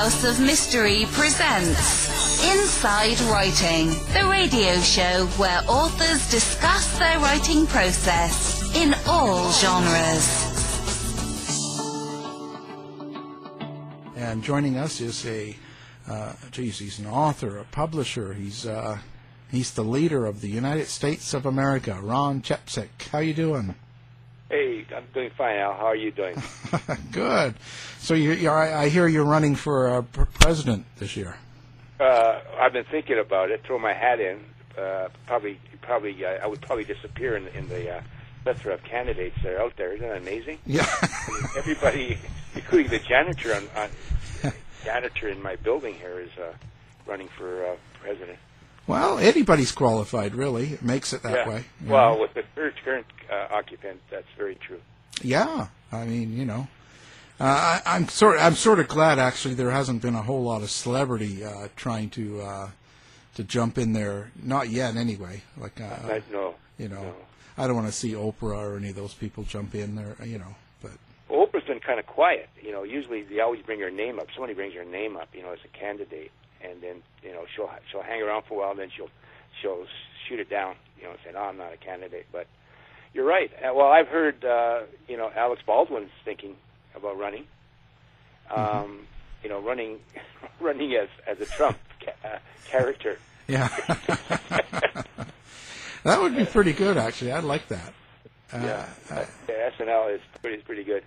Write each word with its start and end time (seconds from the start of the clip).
House 0.00 0.24
of 0.24 0.40
Mystery 0.40 1.04
presents 1.10 2.42
Inside 2.42 3.20
Writing, 3.30 3.88
the 4.14 4.26
radio 4.30 4.80
show 4.80 5.26
where 5.36 5.60
authors 5.68 6.30
discuss 6.30 6.98
their 6.98 7.18
writing 7.18 7.66
process 7.66 8.74
in 8.74 8.94
all 9.06 9.52
genres. 9.52 10.24
And 14.16 14.42
joining 14.42 14.78
us 14.78 15.02
is 15.02 15.26
a, 15.26 15.54
uh, 16.08 16.32
geez, 16.50 16.78
he's 16.78 16.98
an 16.98 17.06
author, 17.06 17.58
a 17.58 17.64
publisher. 17.64 18.32
He's 18.32 18.64
uh, 18.64 19.00
he's 19.50 19.74
the 19.74 19.84
leader 19.84 20.24
of 20.24 20.40
the 20.40 20.48
United 20.48 20.86
States 20.86 21.34
of 21.34 21.44
America, 21.44 21.98
Ron 22.02 22.40
Chepesiuk. 22.40 22.88
How 23.12 23.18
you 23.18 23.34
doing? 23.34 23.74
Hey, 24.50 24.84
I'm 24.96 25.04
doing 25.14 25.30
fine, 25.30 25.58
Al. 25.58 25.74
How 25.74 25.86
are 25.86 25.96
you 25.96 26.10
doing? 26.10 26.34
Good. 27.12 27.54
So 27.98 28.14
you, 28.14 28.32
you 28.32 28.50
I, 28.50 28.82
I 28.82 28.88
hear 28.88 29.06
you're 29.06 29.24
running 29.24 29.54
for 29.54 29.88
uh, 29.88 30.02
president 30.02 30.86
this 30.98 31.16
year. 31.16 31.36
Uh, 32.00 32.40
I've 32.58 32.72
been 32.72 32.84
thinking 32.84 33.20
about 33.20 33.52
it. 33.52 33.62
Throw 33.62 33.78
my 33.78 33.92
hat 33.92 34.18
in. 34.18 34.40
Uh, 34.76 35.08
probably, 35.26 35.60
probably, 35.82 36.24
uh, 36.24 36.30
I 36.42 36.48
would 36.48 36.60
probably 36.62 36.82
disappear 36.82 37.36
in, 37.36 37.46
in 37.48 37.68
the 37.68 37.98
uh, 37.98 38.00
plethora 38.42 38.74
of 38.74 38.82
candidates 38.82 39.36
that 39.44 39.52
are 39.52 39.60
out 39.60 39.76
there. 39.76 39.92
Isn't 39.92 40.08
that 40.08 40.16
amazing? 40.16 40.58
Yeah. 40.66 40.84
I 41.00 41.30
mean, 41.30 41.50
everybody, 41.56 42.18
including 42.56 42.90
the 42.90 42.98
janitor 42.98 43.54
on, 43.54 43.68
on 43.76 44.52
janitor 44.82 45.28
in 45.28 45.40
my 45.40 45.54
building 45.54 45.94
here, 45.94 46.18
is 46.18 46.30
uh, 46.42 46.52
running 47.06 47.28
for 47.28 47.66
uh, 47.66 47.76
president. 48.00 48.38
Well, 48.90 49.18
anybody's 49.18 49.70
qualified, 49.70 50.34
really. 50.34 50.72
It 50.72 50.82
makes 50.82 51.12
it 51.12 51.22
that 51.22 51.46
yeah. 51.46 51.48
way. 51.48 51.64
Well, 51.86 52.14
know? 52.14 52.20
with 52.22 52.34
the 52.34 52.42
current, 52.56 52.74
current 52.84 53.06
uh, 53.30 53.46
occupant, 53.52 54.00
that's 54.10 54.26
very 54.36 54.56
true. 54.56 54.80
Yeah, 55.22 55.68
I 55.92 56.04
mean, 56.06 56.36
you 56.36 56.44
know, 56.44 56.66
uh, 57.38 57.44
I, 57.44 57.82
I'm 57.86 58.08
sort 58.08 58.40
I'm 58.40 58.54
sort 58.54 58.80
of 58.80 58.88
glad 58.88 59.18
actually 59.18 59.54
there 59.54 59.70
hasn't 59.70 60.02
been 60.02 60.16
a 60.16 60.22
whole 60.22 60.42
lot 60.42 60.62
of 60.62 60.70
celebrity 60.70 61.44
uh, 61.44 61.68
trying 61.76 62.10
to 62.10 62.40
uh, 62.40 62.70
to 63.36 63.44
jump 63.44 63.78
in 63.78 63.92
there. 63.92 64.32
Not 64.42 64.70
yet, 64.70 64.96
anyway. 64.96 65.42
Like, 65.56 65.80
uh, 65.80 65.84
I, 65.84 66.22
no, 66.32 66.56
you 66.76 66.88
know, 66.88 67.02
no. 67.02 67.14
I 67.56 67.68
don't 67.68 67.76
want 67.76 67.86
to 67.86 67.92
see 67.92 68.12
Oprah 68.12 68.56
or 68.56 68.76
any 68.76 68.90
of 68.90 68.96
those 68.96 69.14
people 69.14 69.44
jump 69.44 69.76
in 69.76 69.94
there. 69.94 70.16
You 70.24 70.38
know, 70.38 70.54
but 70.82 70.92
Oprah's 71.30 71.64
been 71.64 71.80
kind 71.80 72.00
of 72.00 72.06
quiet. 72.06 72.48
You 72.60 72.72
know, 72.72 72.82
usually 72.82 73.22
they 73.22 73.38
always 73.38 73.62
bring 73.62 73.78
her 73.80 73.90
name 73.90 74.18
up. 74.18 74.26
Somebody 74.34 74.54
brings 74.54 74.74
her 74.74 74.84
name 74.84 75.16
up, 75.16 75.28
you 75.32 75.42
know, 75.42 75.52
as 75.52 75.60
a 75.64 75.78
candidate, 75.78 76.32
and 76.64 76.80
then 76.82 76.96
you 77.22 77.32
know 77.32 77.44
she'll 77.54 77.70
she'll 77.90 78.02
hang 78.02 78.22
around 78.22 78.44
for 78.44 78.54
a 78.54 78.58
while, 78.58 78.70
and 78.70 78.78
then 78.80 78.90
she'll 78.94 79.10
she'll 79.60 79.86
shoot 80.28 80.40
it 80.40 80.50
down. 80.50 80.74
You 80.98 81.04
know, 81.04 81.12
say, 81.24 81.32
"No, 81.32 81.40
I'm 81.40 81.56
not 81.56 81.72
a 81.72 81.76
candidate." 81.76 82.26
But 82.32 82.46
you're 83.14 83.24
right. 83.26 83.50
Uh, 83.62 83.72
well, 83.74 83.88
I've 83.90 84.08
heard 84.08 84.44
uh, 84.44 84.80
you 85.08 85.16
know 85.16 85.30
Alec 85.34 85.60
Baldwin's 85.66 86.10
thinking 86.24 86.56
about 86.94 87.18
running. 87.18 87.44
Um, 88.50 89.06
You 89.42 89.48
know, 89.48 89.60
running 89.60 89.98
running 90.60 90.94
as 90.94 91.08
as 91.26 91.40
a 91.40 91.46
Trump 91.46 91.78
ca- 92.04 92.28
uh, 92.28 92.38
character. 92.68 93.18
yeah, 93.48 93.68
that 96.04 96.20
would 96.20 96.36
be 96.36 96.44
pretty 96.44 96.72
good 96.72 96.96
actually. 96.96 97.32
I'd 97.32 97.44
like 97.44 97.66
that. 97.68 97.92
Uh, 98.52 98.58
yeah, 98.62 98.88
I- 99.10 99.26
yeah, 99.48 99.70
SNL 99.78 100.14
is 100.14 100.20
pretty 100.40 100.56
is 100.58 100.64
pretty 100.64 100.84
good. 100.84 101.02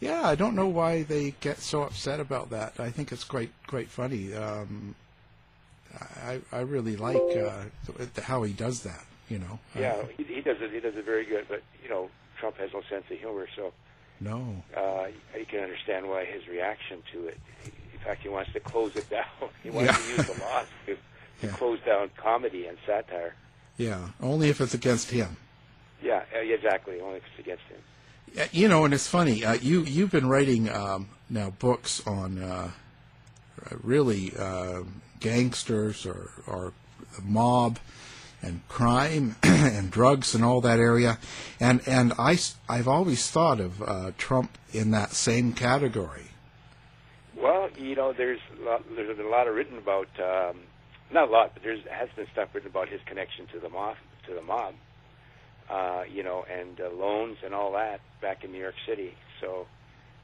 Yeah, 0.00 0.22
I 0.26 0.34
don't 0.36 0.54
know 0.54 0.68
why 0.68 1.02
they 1.02 1.32
get 1.40 1.58
so 1.58 1.82
upset 1.82 2.20
about 2.20 2.50
that. 2.50 2.78
I 2.78 2.90
think 2.90 3.10
it's 3.12 3.24
quite 3.24 3.50
quite 3.66 3.88
funny. 3.88 4.34
Um, 4.34 4.94
I 6.24 6.40
I 6.52 6.60
really 6.60 6.96
like 6.96 7.22
uh, 7.36 7.64
how 8.22 8.42
he 8.42 8.52
does 8.52 8.82
that. 8.82 9.04
You 9.28 9.38
know. 9.40 9.58
Yeah, 9.78 9.92
Uh, 9.94 10.06
he, 10.16 10.24
he 10.24 10.40
does 10.40 10.56
it. 10.60 10.70
He 10.72 10.80
does 10.80 10.94
it 10.96 11.04
very 11.04 11.24
good. 11.26 11.46
But 11.48 11.62
you 11.82 11.88
know, 11.90 12.08
Trump 12.38 12.56
has 12.58 12.72
no 12.72 12.82
sense 12.88 13.04
of 13.10 13.18
humor, 13.18 13.46
so 13.56 13.72
no. 14.20 14.62
uh, 14.76 15.08
you 15.36 15.44
can 15.46 15.60
understand 15.60 16.08
why 16.08 16.24
his 16.24 16.46
reaction 16.48 17.02
to 17.12 17.26
it. 17.28 17.38
In 17.92 17.98
fact, 18.00 18.22
he 18.22 18.28
wants 18.28 18.52
to 18.52 18.60
close 18.60 18.94
it 18.96 19.08
down. 19.18 19.24
He 19.62 19.70
wants 19.70 19.98
to 20.02 20.08
use 20.16 20.26
the 20.26 20.40
laws 20.44 20.66
to, 20.86 20.94
to 20.94 21.00
Yeah. 21.42 21.50
close 21.52 21.80
down 21.84 22.10
comedy 22.16 22.66
and 22.66 22.78
satire. 22.86 23.34
Yeah. 23.76 24.08
Only 24.20 24.48
if 24.48 24.60
it's 24.60 24.74
against 24.74 25.10
him. 25.10 25.36
Yeah, 26.02 26.22
exactly. 26.32 27.00
Only 27.00 27.18
if 27.18 27.24
it's 27.30 27.38
against 27.40 27.64
him. 27.64 27.78
Yeah, 28.34 28.46
You 28.52 28.68
know, 28.68 28.84
and 28.84 28.94
it's 28.94 29.06
funny. 29.06 29.44
Uh, 29.44 29.54
you 29.54 29.82
you've 29.82 30.10
been 30.10 30.28
writing 30.28 30.68
um, 30.68 31.08
now 31.30 31.50
books 31.50 32.06
on 32.06 32.42
uh, 32.42 32.70
really 33.82 34.32
uh, 34.38 34.82
gangsters 35.20 36.06
or 36.06 36.30
or 36.46 36.72
mob 37.22 37.78
and 38.42 38.66
crime 38.68 39.36
and 39.42 39.90
drugs 39.90 40.34
and 40.34 40.44
all 40.44 40.60
that 40.60 40.78
area, 40.78 41.18
and 41.60 41.80
and 41.86 42.12
I 42.18 42.38
I've 42.68 42.88
always 42.88 43.30
thought 43.30 43.60
of 43.60 43.82
uh, 43.82 44.12
Trump 44.16 44.56
in 44.72 44.90
that 44.92 45.12
same 45.12 45.52
category. 45.52 46.28
Well, 47.36 47.70
you 47.78 47.94
know, 47.94 48.12
there's 48.12 48.40
a 48.60 48.64
lot, 48.64 48.82
there's 48.96 49.18
a 49.18 49.22
lot 49.22 49.46
of 49.46 49.54
written 49.54 49.78
about, 49.78 50.08
um, 50.18 50.60
not 51.12 51.28
a 51.28 51.30
lot, 51.30 51.54
but 51.54 51.62
there's 51.62 51.80
has 51.90 52.08
been 52.16 52.26
stuff 52.32 52.48
written 52.52 52.70
about 52.70 52.88
his 52.88 53.00
connection 53.06 53.46
to 53.52 53.60
the 53.60 53.68
mob, 53.68 53.96
to 54.26 54.34
the 54.34 54.42
mob, 54.42 54.74
uh, 55.70 56.02
you 56.10 56.22
know, 56.22 56.44
and 56.50 56.80
uh, 56.80 56.90
loans 56.94 57.38
and 57.44 57.54
all 57.54 57.72
that 57.72 58.00
back 58.20 58.44
in 58.44 58.52
New 58.52 58.58
York 58.60 58.74
City. 58.86 59.14
So 59.40 59.66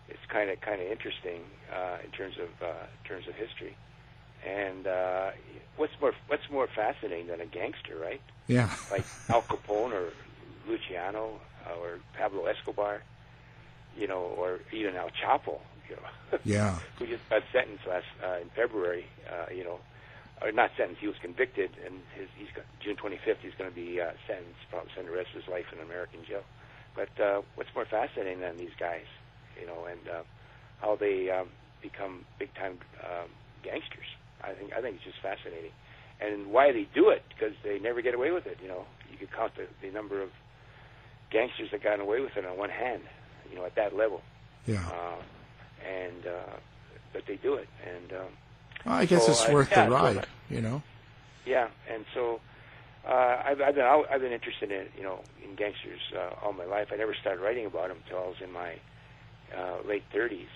it's 0.09 0.25
kind 0.29 0.51
of 0.51 0.61
kind 0.61 0.81
of 0.81 0.89
interesting 0.89 1.41
uh, 1.75 1.99
in 2.05 2.11
terms 2.11 2.35
of 2.39 2.49
uh, 2.63 2.87
in 3.03 3.09
terms 3.09 3.29
of 3.29 3.35
history. 3.35 3.77
And 4.47 4.87
uh, 4.87 5.31
what's 5.77 5.93
more 6.01 6.13
what's 6.29 6.49
more 6.51 6.69
fascinating 6.75 7.29
than 7.29 7.41
a 7.41 7.47
gangster, 7.47 7.97
right? 8.01 8.21
Yeah. 8.47 8.71
like 8.91 9.05
Al 9.31 9.43
Capone 9.43 9.93
or 9.93 10.09
Luciano 10.69 11.41
uh, 11.67 11.81
or 11.81 11.99
Pablo 12.19 12.45
Escobar, 12.47 13.03
you 13.97 14.07
know, 14.07 14.21
or 14.39 14.61
even 14.73 14.97
El 14.97 15.11
Chapo, 15.11 15.59
you 15.89 15.97
know, 15.97 16.39
Yeah. 16.45 16.79
who 16.99 17.07
just 17.07 17.29
got 17.31 17.43
sentenced 17.53 17.87
last 17.87 18.05
uh, 18.23 18.41
in 18.41 18.49
February, 18.55 19.07
uh, 19.31 19.53
you 19.55 19.65
know, 19.65 19.79
or 20.43 20.51
not 20.53 20.71
sentenced, 20.77 21.01
he 21.01 21.07
was 21.07 21.17
convicted, 21.23 21.71
and 21.85 22.01
his 22.17 22.29
he's 22.37 22.51
got 22.55 22.65
June 22.83 22.97
25th 22.97 23.39
he's 23.43 23.55
going 23.59 23.71
to 23.71 23.75
be 23.77 24.01
uh, 24.01 24.11
sentenced, 24.27 24.59
probably 24.71 24.91
spend 24.93 25.09
the 25.09 25.15
rest 25.15 25.31
of 25.35 25.43
his 25.43 25.49
life 25.51 25.67
in 25.73 25.79
American 25.81 26.25
jail. 26.27 26.43
But 26.95 27.11
uh, 27.23 27.43
what's 27.55 27.71
more 27.75 27.87
fascinating 27.87 28.41
than 28.41 28.57
these 28.57 28.75
guys, 28.79 29.07
you 29.61 29.67
know, 29.67 29.87
and 29.91 30.03
uh, 30.09 30.23
how 30.81 30.97
they 30.97 31.31
um, 31.31 31.49
become 31.83 32.25
big 32.39 32.55
time 32.55 32.79
um, 33.03 33.31
gangsters? 33.63 34.07
I 34.43 34.53
think 34.55 34.73
I 34.77 34.81
think 34.83 34.97
it's 34.97 35.05
just 35.05 35.23
fascinating, 35.23 35.73
and 36.21 36.53
why 36.53 36.71
they 36.73 36.87
do 36.95 37.11
it 37.11 37.23
because 37.31 37.55
they 37.65 37.79
never 37.79 38.03
get 38.03 38.15
away 38.15 38.31
with 38.31 38.47
it. 38.47 38.59
You 38.63 38.69
know, 38.69 38.85
you 39.11 39.17
could 39.19 39.33
count 39.33 39.53
the, 39.57 39.67
the 39.83 39.93
number 39.93 40.23
of 40.23 40.31
gangsters 41.31 41.71
that 41.73 41.83
got 41.83 41.99
away 42.01 42.21
with 42.21 42.37
it 42.37 42.45
on 42.45 42.59
one 42.59 42.71
hand, 42.71 43.03
you 43.51 43.57
know, 43.57 43.65
at 43.65 43.75
that 43.77 43.95
level, 43.97 44.21
Yeah. 44.67 44.85
uh, 44.87 45.19
and 45.83 46.27
uh, 46.27 46.57
but 47.13 47.23
they 47.27 47.37
do 47.37 47.55
it, 47.55 47.69
and 47.83 48.13
um, 48.13 48.33
Well, 48.85 48.95
I 48.95 49.07
guess 49.07 49.25
So, 49.27 49.33
it's 49.33 49.49
worth 49.49 49.71
yeah, 49.71 49.87
the 49.87 49.91
ride. 49.91 50.27
You 50.51 50.61
know. 50.61 50.83
yeah, 51.47 51.69
and 51.91 52.05
so 52.15 52.41
uh, 53.09 53.43
I've, 53.45 53.61
I've 53.61 53.75
been 53.75 53.85
I've 53.85 54.21
been 54.21 54.33
interested 54.33 54.71
in 54.71 54.87
you 54.97 55.03
know 55.03 55.21
in 55.43 55.55
gangsters 55.57 56.01
uh, 56.15 56.45
all 56.45 56.53
my 56.53 56.65
life. 56.65 56.89
I 56.93 56.97
never 56.97 57.15
started 57.15 57.43
writing 57.43 57.67
about 57.67 57.89
them 57.89 57.99
until 58.05 58.19
I 58.19 58.27
was 58.27 58.37
in 58.43 58.53
my 58.53 58.75
uh, 59.57 59.77
late 59.87 60.05
30s, 60.15 60.47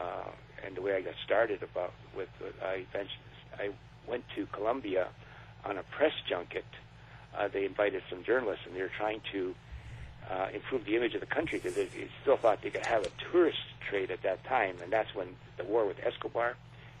uh, 0.00 0.30
and 0.64 0.76
the 0.76 0.82
way 0.82 0.94
I 0.96 1.00
got 1.00 1.14
started 1.24 1.62
about 1.62 1.92
with 2.16 2.28
uh, 2.42 2.64
I 2.66 2.84
eventually 2.90 3.18
I 3.58 3.70
went 4.08 4.24
to 4.36 4.46
Colombia 4.46 5.08
on 5.64 5.78
a 5.78 5.82
press 5.84 6.12
junket. 6.28 6.64
Uh, 7.36 7.48
they 7.48 7.64
invited 7.64 8.02
some 8.10 8.22
journalists, 8.24 8.64
and 8.66 8.76
they 8.76 8.82
were 8.82 8.90
trying 8.96 9.20
to 9.32 9.54
uh, 10.30 10.48
improve 10.54 10.84
the 10.84 10.96
image 10.96 11.14
of 11.14 11.20
the 11.20 11.26
country 11.26 11.58
because 11.58 11.74
they, 11.74 11.86
they 11.86 12.08
still 12.20 12.36
thought 12.36 12.60
they 12.62 12.70
could 12.70 12.84
have 12.84 13.04
a 13.06 13.10
tourist 13.30 13.58
trade 13.88 14.10
at 14.10 14.22
that 14.22 14.44
time, 14.44 14.76
and 14.82 14.92
that's 14.92 15.14
when 15.14 15.28
the 15.56 15.64
war 15.64 15.86
with 15.86 15.96
Escobar 16.04 16.56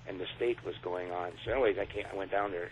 and 0.08 0.18
the 0.18 0.26
state 0.36 0.64
was 0.64 0.74
going 0.82 1.10
on. 1.10 1.32
So, 1.44 1.52
anyways, 1.52 1.78
I 1.78 1.86
came, 1.86 2.04
I 2.12 2.16
went 2.16 2.30
down 2.30 2.50
there 2.50 2.70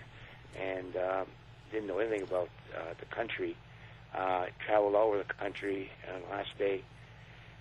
and 0.61 0.97
um, 0.97 1.27
didn't 1.71 1.87
know 1.89 1.99
anything 1.99 2.23
about 2.23 2.49
uh, 2.77 2.95
the 2.99 3.07
country. 3.07 3.57
Uh, 4.15 4.47
traveled 4.67 4.97
all 4.97 5.07
over 5.07 5.19
the 5.19 5.35
country, 5.35 5.89
and 6.09 6.25
the 6.25 6.31
last 6.31 6.51
day, 6.59 6.83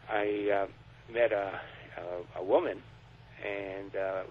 I 0.09 0.49
uh, 0.51 0.67
met 1.13 1.31
a, 1.31 1.59
a, 1.97 2.39
a 2.39 2.43
woman, 2.43 2.81
and 3.45 3.95
uh, 3.95 4.23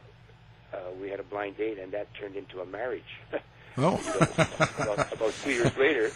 uh, 0.73 0.79
we 1.01 1.11
had 1.11 1.21
a 1.21 1.23
blind 1.23 1.57
date, 1.57 1.79
and 1.79 1.93
that 1.93 2.13
turned 2.15 2.37
into 2.37 2.61
a 2.61 2.67
marriage. 2.67 3.03
Oh. 3.81 3.95
about, 4.81 5.13
about 5.13 5.33
two 5.45 5.53
years 5.53 5.77
later, 5.77 6.11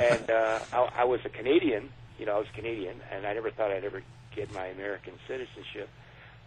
and 0.00 0.30
uh, 0.30 0.60
I, 0.72 0.88
I 1.00 1.04
was 1.04 1.20
a 1.26 1.28
Canadian. 1.28 1.90
You 2.18 2.24
know, 2.24 2.36
I 2.36 2.38
was 2.38 2.48
Canadian, 2.54 2.96
and 3.10 3.26
I 3.26 3.34
never 3.34 3.50
thought 3.50 3.70
I'd 3.70 3.84
ever 3.84 4.02
get 4.34 4.50
my 4.54 4.68
American 4.68 5.12
citizenship, 5.28 5.90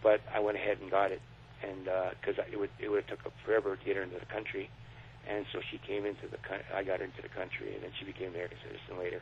but 0.02 0.20
I 0.34 0.40
went 0.40 0.56
ahead 0.56 0.78
and 0.80 0.90
got 0.90 1.12
it, 1.12 1.20
and 1.62 1.88
because 2.20 2.36
it 2.50 2.58
would 2.58 2.70
it 2.80 2.88
would 2.88 3.04
have 3.08 3.18
took 3.20 3.32
forever 3.44 3.76
to 3.76 3.84
get 3.84 3.96
her 3.96 4.02
into 4.02 4.18
the 4.18 4.28
country, 4.28 4.68
and 5.28 5.46
so 5.52 5.60
she 5.70 5.78
came 5.78 6.06
into 6.06 6.28
the 6.30 6.38
coun- 6.44 6.66
I 6.74 6.82
got 6.82 7.00
her 7.00 7.06
into 7.06 7.22
the 7.22 7.32
country, 7.32 7.74
and 7.74 7.82
then 7.82 7.90
she 7.98 8.04
became 8.04 8.34
an 8.34 8.38
American 8.38 8.58
citizen 8.62 8.98
later, 8.98 9.20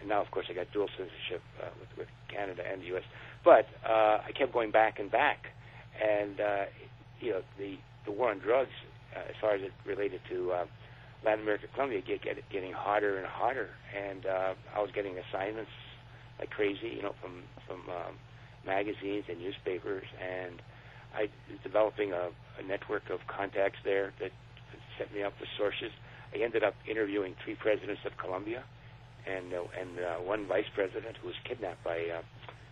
and 0.00 0.08
now 0.08 0.20
of 0.20 0.30
course 0.30 0.46
I 0.50 0.54
got 0.54 0.72
dual 0.72 0.88
citizenship 0.96 1.42
uh, 1.62 1.70
with 1.78 1.90
with 1.96 2.10
Canada 2.28 2.62
and 2.64 2.82
the 2.82 2.86
U.S. 2.96 3.04
But 3.44 3.68
uh, 3.86 4.24
I 4.26 4.32
kept 4.36 4.52
going 4.52 4.70
back 4.70 4.98
and 4.98 5.10
back, 5.10 5.52
and 6.00 6.40
uh, 6.40 6.64
you 7.20 7.30
know 7.32 7.42
the 7.58 7.78
the 8.04 8.12
war 8.12 8.30
on 8.30 8.38
drugs, 8.38 8.74
uh, 9.14 9.28
as 9.28 9.36
far 9.40 9.54
as 9.54 9.62
it 9.62 9.72
related 9.84 10.20
to 10.30 10.52
uh, 10.52 10.64
Latin 11.24 11.42
America, 11.42 11.66
Colombia, 11.74 12.00
get, 12.02 12.22
get 12.22 12.36
getting 12.50 12.72
hotter 12.72 13.18
and 13.18 13.26
hotter, 13.26 13.70
and 13.94 14.26
uh, 14.26 14.52
I 14.74 14.80
was 14.80 14.90
getting 14.94 15.16
assignments 15.18 15.72
like 16.38 16.50
crazy, 16.50 16.94
you 16.94 17.02
know, 17.02 17.14
from 17.20 17.42
from 17.66 17.80
um, 17.88 18.14
magazines 18.66 19.24
and 19.28 19.38
newspapers, 19.38 20.04
and 20.20 20.60
I 21.14 21.28
was 21.50 21.60
developing 21.62 22.12
a, 22.12 22.30
a 22.58 22.62
network 22.66 23.10
of 23.10 23.20
contacts 23.26 23.78
there 23.84 24.12
that 24.20 24.32
set 24.98 25.12
me 25.14 25.22
up 25.22 25.34
with 25.40 25.48
sources. 25.56 25.90
I 26.34 26.42
ended 26.42 26.64
up 26.64 26.74
interviewing 26.88 27.34
three 27.44 27.54
presidents 27.54 28.02
of 28.04 28.16
Colombia 28.16 28.64
and 29.26 29.52
uh, 29.52 29.62
and 29.78 29.98
uh, 29.98 30.14
one 30.22 30.46
vice 30.46 30.68
president 30.74 31.16
who 31.18 31.28
was 31.28 31.36
kidnapped 31.44 31.82
by 31.84 31.98
uh, 31.98 32.22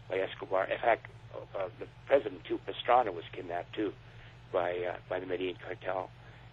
by 0.08 0.18
Escobar. 0.18 0.64
In 0.70 0.78
fact, 0.78 1.06
uh, 1.34 1.68
the 1.78 1.86
president 2.06 2.44
too, 2.44 2.58
Pastrana, 2.66 3.12
was 3.12 3.24
kidnapped 3.32 3.74
too 3.74 3.92
by 4.52 4.70
uh, 4.72 4.96
by 5.08 5.20
the 5.20 5.26
Medellin 5.26 5.56
cartel, 5.64 6.10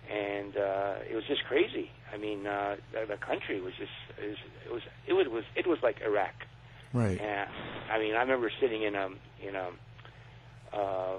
and 0.09 0.57
uh, 0.57 0.95
it 1.09 1.15
was 1.15 1.23
just 1.27 1.43
crazy. 1.45 1.91
I 2.13 2.17
mean, 2.17 2.45
uh, 2.45 2.77
the, 2.91 3.05
the 3.15 3.17
country 3.17 3.61
was 3.61 3.73
just 3.77 3.91
it 4.19 4.27
was 4.27 4.37
it 4.65 4.73
was 4.73 4.81
it 5.07 5.13
was, 5.13 5.25
it 5.25 5.31
was, 5.31 5.43
it 5.55 5.67
was 5.67 5.79
like 5.83 6.01
Iraq. 6.01 6.33
Right. 6.93 7.19
And 7.19 7.49
I 7.89 7.99
mean, 7.99 8.15
I 8.15 8.21
remember 8.21 8.51
sitting 8.59 8.83
in 8.83 8.95
a 8.95 9.07
in 9.47 9.55
a 9.55 9.69
uh, 10.73 11.17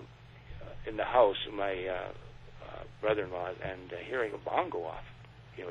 in 0.87 0.97
the 0.97 1.05
house 1.05 1.37
my 1.53 1.87
uh, 1.87 2.09
uh, 2.65 2.83
brother-in-law 3.01 3.51
and 3.63 3.93
uh, 3.93 3.97
hearing 4.09 4.33
a 4.35 4.39
bomb 4.39 4.71
go 4.71 4.85
off, 4.85 5.05
you 5.57 5.65
know, 5.65 5.71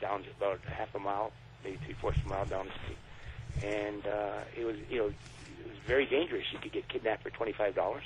down 0.00 0.24
about 0.36 0.60
half 0.66 0.94
a 0.94 0.98
mile, 0.98 1.32
maybe 1.64 1.78
three 1.84 1.94
fourths 1.94 2.18
of 2.18 2.26
a 2.26 2.28
mile 2.28 2.46
down 2.46 2.66
the 2.66 2.72
street, 2.82 2.98
and 3.64 4.06
uh, 4.06 4.40
it 4.58 4.64
was 4.64 4.76
you 4.90 4.98
know 4.98 5.06
it 5.06 5.66
was 5.68 5.78
very 5.86 6.06
dangerous. 6.06 6.44
You 6.52 6.58
could 6.58 6.72
get 6.72 6.88
kidnapped 6.88 7.22
for 7.22 7.30
twenty-five 7.30 7.74
dollars. 7.74 8.04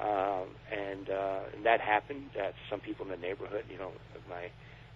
Um, 0.00 0.48
and, 0.72 1.10
uh, 1.10 1.40
and 1.54 1.66
that 1.66 1.80
happened. 1.80 2.30
That 2.34 2.54
some 2.70 2.80
people 2.80 3.04
in 3.04 3.10
the 3.10 3.18
neighborhood, 3.18 3.64
you 3.70 3.76
know, 3.76 3.92
my 4.30 4.48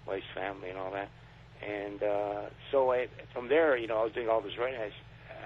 wife's 0.06 0.24
family 0.34 0.70
and 0.70 0.78
all 0.78 0.92
that. 0.92 1.10
And 1.62 2.02
uh, 2.02 2.42
so 2.70 2.90
I, 2.92 3.08
from 3.34 3.48
there, 3.48 3.76
you 3.76 3.86
know, 3.86 3.98
I 3.98 4.04
was 4.04 4.12
doing 4.12 4.30
all 4.30 4.40
this 4.40 4.56
writing. 4.56 4.80
I 4.80 4.84
was, 4.86 4.92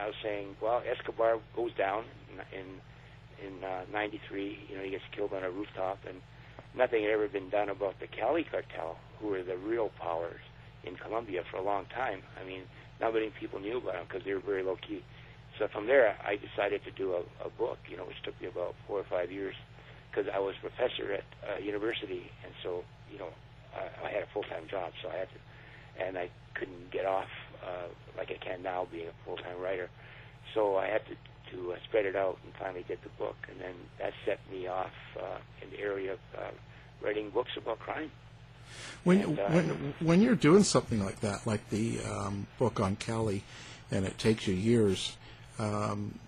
I 0.01 0.07
was 0.07 0.15
saying, 0.23 0.57
well, 0.61 0.83
Escobar 0.89 1.39
goes 1.57 1.73
down 1.75 2.05
in 2.31 2.61
in 2.61 2.67
uh, 3.65 3.85
'93. 3.93 4.59
You 4.69 4.77
know, 4.77 4.83
he 4.83 4.91
gets 4.91 5.05
killed 5.15 5.33
on 5.33 5.43
a 5.45 5.51
rooftop, 5.51 5.99
and 6.09 6.19
nothing 6.77 7.03
had 7.03 7.13
ever 7.13 7.29
been 7.29 7.51
done 7.51 7.69
about 7.69 7.99
the 8.01 8.07
Cali 8.07 8.45
cartel, 8.45 8.97
who 9.21 9.29
were 9.29 9.43
the 9.43 9.57
real 9.57 9.91
powers 10.01 10.41
in 10.85 10.97
Colombia 10.97 11.43
for 11.51 11.59
a 11.59 11.63
long 11.63 11.87
time. 11.95 12.23
I 12.41 12.47
mean, 12.47 12.63
not 13.01 13.15
many 13.15 13.31
people 13.39 13.61
knew 13.61 13.79
about 13.79 13.95
them 13.95 14.07
because 14.09 14.25
they 14.25 14.35
were 14.35 14.41
very 14.41 14.63
low 14.63 14.77
key. 14.77 15.03
So 15.59 15.67
from 15.73 15.87
there, 15.87 16.17
I 16.23 16.37
decided 16.37 16.83
to 16.85 16.93
do 16.93 17.15
a, 17.15 17.23
a 17.45 17.51
book, 17.51 17.79
you 17.91 17.97
know, 17.97 18.05
which 18.05 18.23
took 18.25 18.41
me 18.41 18.47
about 18.47 18.75
four 18.87 19.01
or 19.01 19.07
five 19.11 19.31
years 19.31 19.55
because 20.11 20.31
I 20.33 20.39
was 20.39 20.55
a 20.59 20.69
professor 20.69 21.13
at 21.13 21.25
uh, 21.43 21.59
university, 21.59 22.31
and 22.45 22.53
so 22.63 22.85
you 23.13 23.19
know, 23.19 23.31
I, 23.75 24.09
I 24.09 24.11
had 24.11 24.23
a 24.23 24.31
full-time 24.33 24.69
job, 24.71 24.93
so 25.03 25.09
I 25.11 25.17
had 25.17 25.29
to, 25.29 25.41
and 26.05 26.19
I 26.19 26.31
couldn't 26.55 26.91
get 26.93 27.07
off 27.07 27.29
uh, 27.65 27.89
like 28.17 28.31
I 28.31 28.39
can 28.43 28.63
now, 28.63 28.87
being 28.91 29.09
a 29.09 29.17
full-time 29.25 29.61
writer. 29.61 29.89
So 30.55 30.77
I 30.77 30.87
had 30.87 31.05
to 31.07 31.15
to 31.53 31.73
uh, 31.73 31.77
spread 31.85 32.07
it 32.07 32.17
out 32.17 32.39
and 32.45 32.53
finally 32.55 32.85
get 32.87 33.03
the 33.03 33.09
book, 33.11 33.37
and 33.51 33.61
then 33.61 33.75
that 33.99 34.13
set 34.25 34.41
me 34.51 34.67
off 34.67 34.93
uh, 35.19 35.39
in 35.63 35.71
the 35.71 35.81
area 35.81 36.13
of 36.13 36.19
uh, 36.37 36.51
writing 37.01 37.31
books 37.31 37.51
about 37.57 37.79
crime. 37.79 38.11
When 39.05 39.21
And, 39.21 39.39
uh, 39.39 39.49
when 39.49 39.95
when 40.01 40.23
you're 40.23 40.35
doing 40.35 40.63
something 40.63 41.03
like 41.03 41.21
that, 41.21 41.47
like 41.47 41.69
the 41.71 42.01
um, 42.01 42.47
book 42.59 42.81
on 42.81 42.97
Cali, 42.97 43.43
and 43.91 44.05
it 44.05 44.19
takes 44.19 44.47
you 44.47 44.55
years, 44.55 45.17
um, 45.59 46.19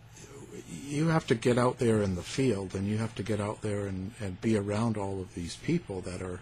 you 0.86 1.08
have 1.08 1.26
to 1.28 1.34
get 1.34 1.58
out 1.58 1.78
there 1.78 2.02
in 2.02 2.14
the 2.14 2.22
field, 2.22 2.74
and 2.74 2.86
you 2.86 2.98
have 2.98 3.14
to 3.16 3.22
get 3.22 3.40
out 3.40 3.62
there 3.62 3.86
and, 3.86 4.12
and 4.20 4.40
be 4.40 4.56
around 4.56 4.96
all 4.96 5.20
of 5.20 5.34
these 5.34 5.56
people 5.56 6.00
that 6.02 6.22
are 6.22 6.40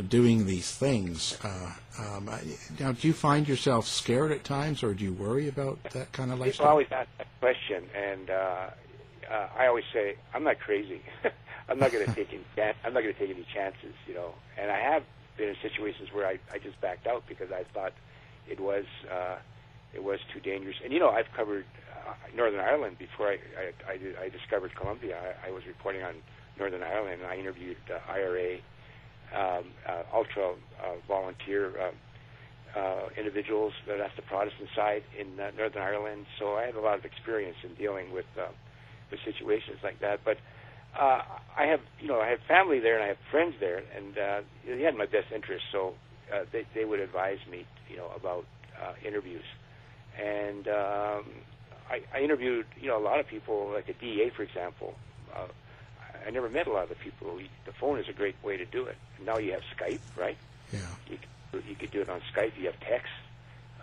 doing 0.00 0.46
these 0.46 0.70
things. 0.70 1.36
Uh, 1.44 1.72
um, 1.98 2.28
I- 2.28 2.42
now, 2.80 2.92
do 2.92 3.06
you 3.06 3.12
find 3.12 3.46
yourself 3.48 3.86
scared 3.86 4.32
at 4.32 4.44
times, 4.44 4.82
or 4.82 4.94
do 4.94 5.04
you 5.04 5.12
worry 5.12 5.48
about 5.48 5.82
that 5.90 6.12
kind 6.12 6.32
of 6.32 6.38
lifestyle? 6.40 6.64
People 6.66 6.70
always 6.70 6.86
ask 6.92 7.08
that 7.18 7.26
question, 7.40 7.84
and 7.94 8.30
uh, 8.30 8.70
uh, 9.30 9.48
I 9.56 9.66
always 9.66 9.84
say 9.92 10.16
I'm 10.34 10.44
not 10.44 10.58
crazy. 10.60 11.02
I'm 11.68 11.78
not 11.78 11.92
going 11.92 12.06
to 12.06 12.14
take 12.14 12.28
any 12.32 12.44
chan- 12.56 12.74
I'm 12.84 12.92
not 12.94 13.02
going 13.02 13.14
to 13.14 13.18
take 13.20 13.30
any 13.30 13.46
chances, 13.54 13.94
you 14.06 14.14
know. 14.14 14.34
And 14.58 14.70
I 14.70 14.78
have 14.78 15.04
been 15.36 15.48
in 15.50 15.56
situations 15.62 16.08
where 16.12 16.26
I, 16.26 16.38
I 16.52 16.58
just 16.58 16.80
backed 16.80 17.06
out 17.06 17.24
because 17.28 17.50
I 17.52 17.64
thought 17.72 17.92
it 18.48 18.60
was 18.60 18.84
uh, 19.10 19.36
it 19.94 20.02
was 20.02 20.20
too 20.32 20.40
dangerous. 20.40 20.76
And 20.82 20.92
you 20.92 20.98
know, 20.98 21.10
I've 21.10 21.30
covered 21.36 21.66
uh, 22.06 22.12
Northern 22.34 22.60
Ireland 22.60 22.98
before 22.98 23.28
I 23.28 23.38
I, 23.88 23.92
I, 23.92 23.96
did, 23.98 24.16
I 24.16 24.28
discovered 24.28 24.74
Colombia. 24.74 25.18
I, 25.44 25.48
I 25.48 25.50
was 25.50 25.66
reporting 25.66 26.02
on 26.02 26.14
Northern 26.58 26.82
Ireland, 26.82 27.22
and 27.22 27.30
I 27.30 27.36
interviewed 27.36 27.76
uh, 27.90 27.98
IRA, 28.12 28.58
um, 29.36 29.64
uh, 29.88 30.02
ultra 30.14 30.52
uh, 30.54 30.96
volunteer. 31.08 31.72
Uh, 31.80 31.92
uh, 32.76 33.12
individuals, 33.18 33.72
but 33.86 33.98
that's 33.98 34.16
the 34.16 34.22
Protestant 34.24 34.68
side 34.74 35.02
in 35.18 35.38
uh, 35.38 35.52
Northern 35.56 35.82
Ireland. 35.82 36.26
So 36.38 36.56
I 36.56 36.64
have 36.64 36.76
a 36.76 36.80
lot 36.80 36.98
of 36.98 37.04
experience 37.04 37.56
in 37.64 37.74
dealing 37.76 38.12
with 38.12 38.26
uh, 38.38 38.48
with 39.10 39.20
situations 39.24 39.78
like 39.84 40.00
that. 40.00 40.20
But 40.24 40.38
uh, 40.96 41.20
I 41.56 41.68
have, 41.68 41.80
you 42.00 42.08
know, 42.08 42.20
I 42.20 42.28
have 42.28 42.40
family 42.48 42.80
there 42.80 42.96
and 42.96 43.04
I 43.04 43.08
have 43.08 43.20
friends 43.30 43.54
there, 43.60 43.78
and 43.80 44.16
uh, 44.16 44.40
they 44.66 44.82
had 44.82 44.96
my 44.96 45.06
best 45.06 45.28
interest. 45.34 45.64
So 45.72 45.94
uh, 46.32 46.44
they 46.52 46.64
they 46.74 46.84
would 46.84 47.00
advise 47.00 47.40
me, 47.50 47.64
you 47.90 47.96
know, 47.96 48.08
about 48.16 48.44
uh, 48.80 48.94
interviews. 49.06 49.44
And 50.16 50.68
um, 50.68 51.24
I, 51.88 52.04
I 52.14 52.20
interviewed, 52.20 52.66
you 52.80 52.88
know, 52.88 52.98
a 53.00 53.04
lot 53.04 53.20
of 53.20 53.28
people, 53.28 53.72
like 53.72 53.86
the 53.86 53.94
DEA, 54.00 54.30
for 54.36 54.42
example. 54.42 54.92
Uh, 55.32 55.48
I 56.26 56.30
never 56.30 56.48
met 56.48 56.66
a 56.66 56.72
lot 56.72 56.84
of 56.84 56.88
the 56.88 56.94
people. 56.96 57.38
The 57.64 57.72
phone 57.72 57.98
is 57.98 58.08
a 58.08 58.12
great 58.12 58.36
way 58.42 58.56
to 58.56 58.64
do 58.64 58.84
it. 58.86 58.96
Now 59.24 59.38
you 59.38 59.52
have 59.52 59.62
Skype, 59.76 60.00
right? 60.16 60.36
Yeah. 60.72 60.80
You 61.08 61.18
you 61.68 61.74
can 61.74 61.90
do 61.90 62.00
it 62.00 62.08
on 62.08 62.20
Skype. 62.34 62.52
You 62.58 62.66
have 62.66 62.80
text. 62.80 63.12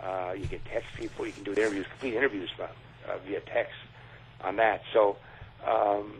Uh, 0.02 0.34
you 0.36 0.46
can 0.46 0.60
text 0.60 0.88
people. 0.96 1.26
You 1.26 1.32
can 1.32 1.44
do 1.44 1.52
interviews, 1.52 1.86
complete 1.88 2.14
interviews 2.14 2.50
uh, 2.58 2.66
via 3.26 3.40
text 3.40 3.74
on 4.42 4.56
that. 4.56 4.82
So 4.92 5.16
um, 5.66 6.12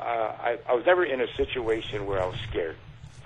uh, 0.00 0.04
I, 0.04 0.58
I 0.68 0.74
was 0.74 0.84
never 0.86 1.04
in 1.04 1.20
a 1.20 1.26
situation 1.34 2.06
where 2.06 2.22
I 2.22 2.26
was 2.26 2.36
scared. 2.48 2.76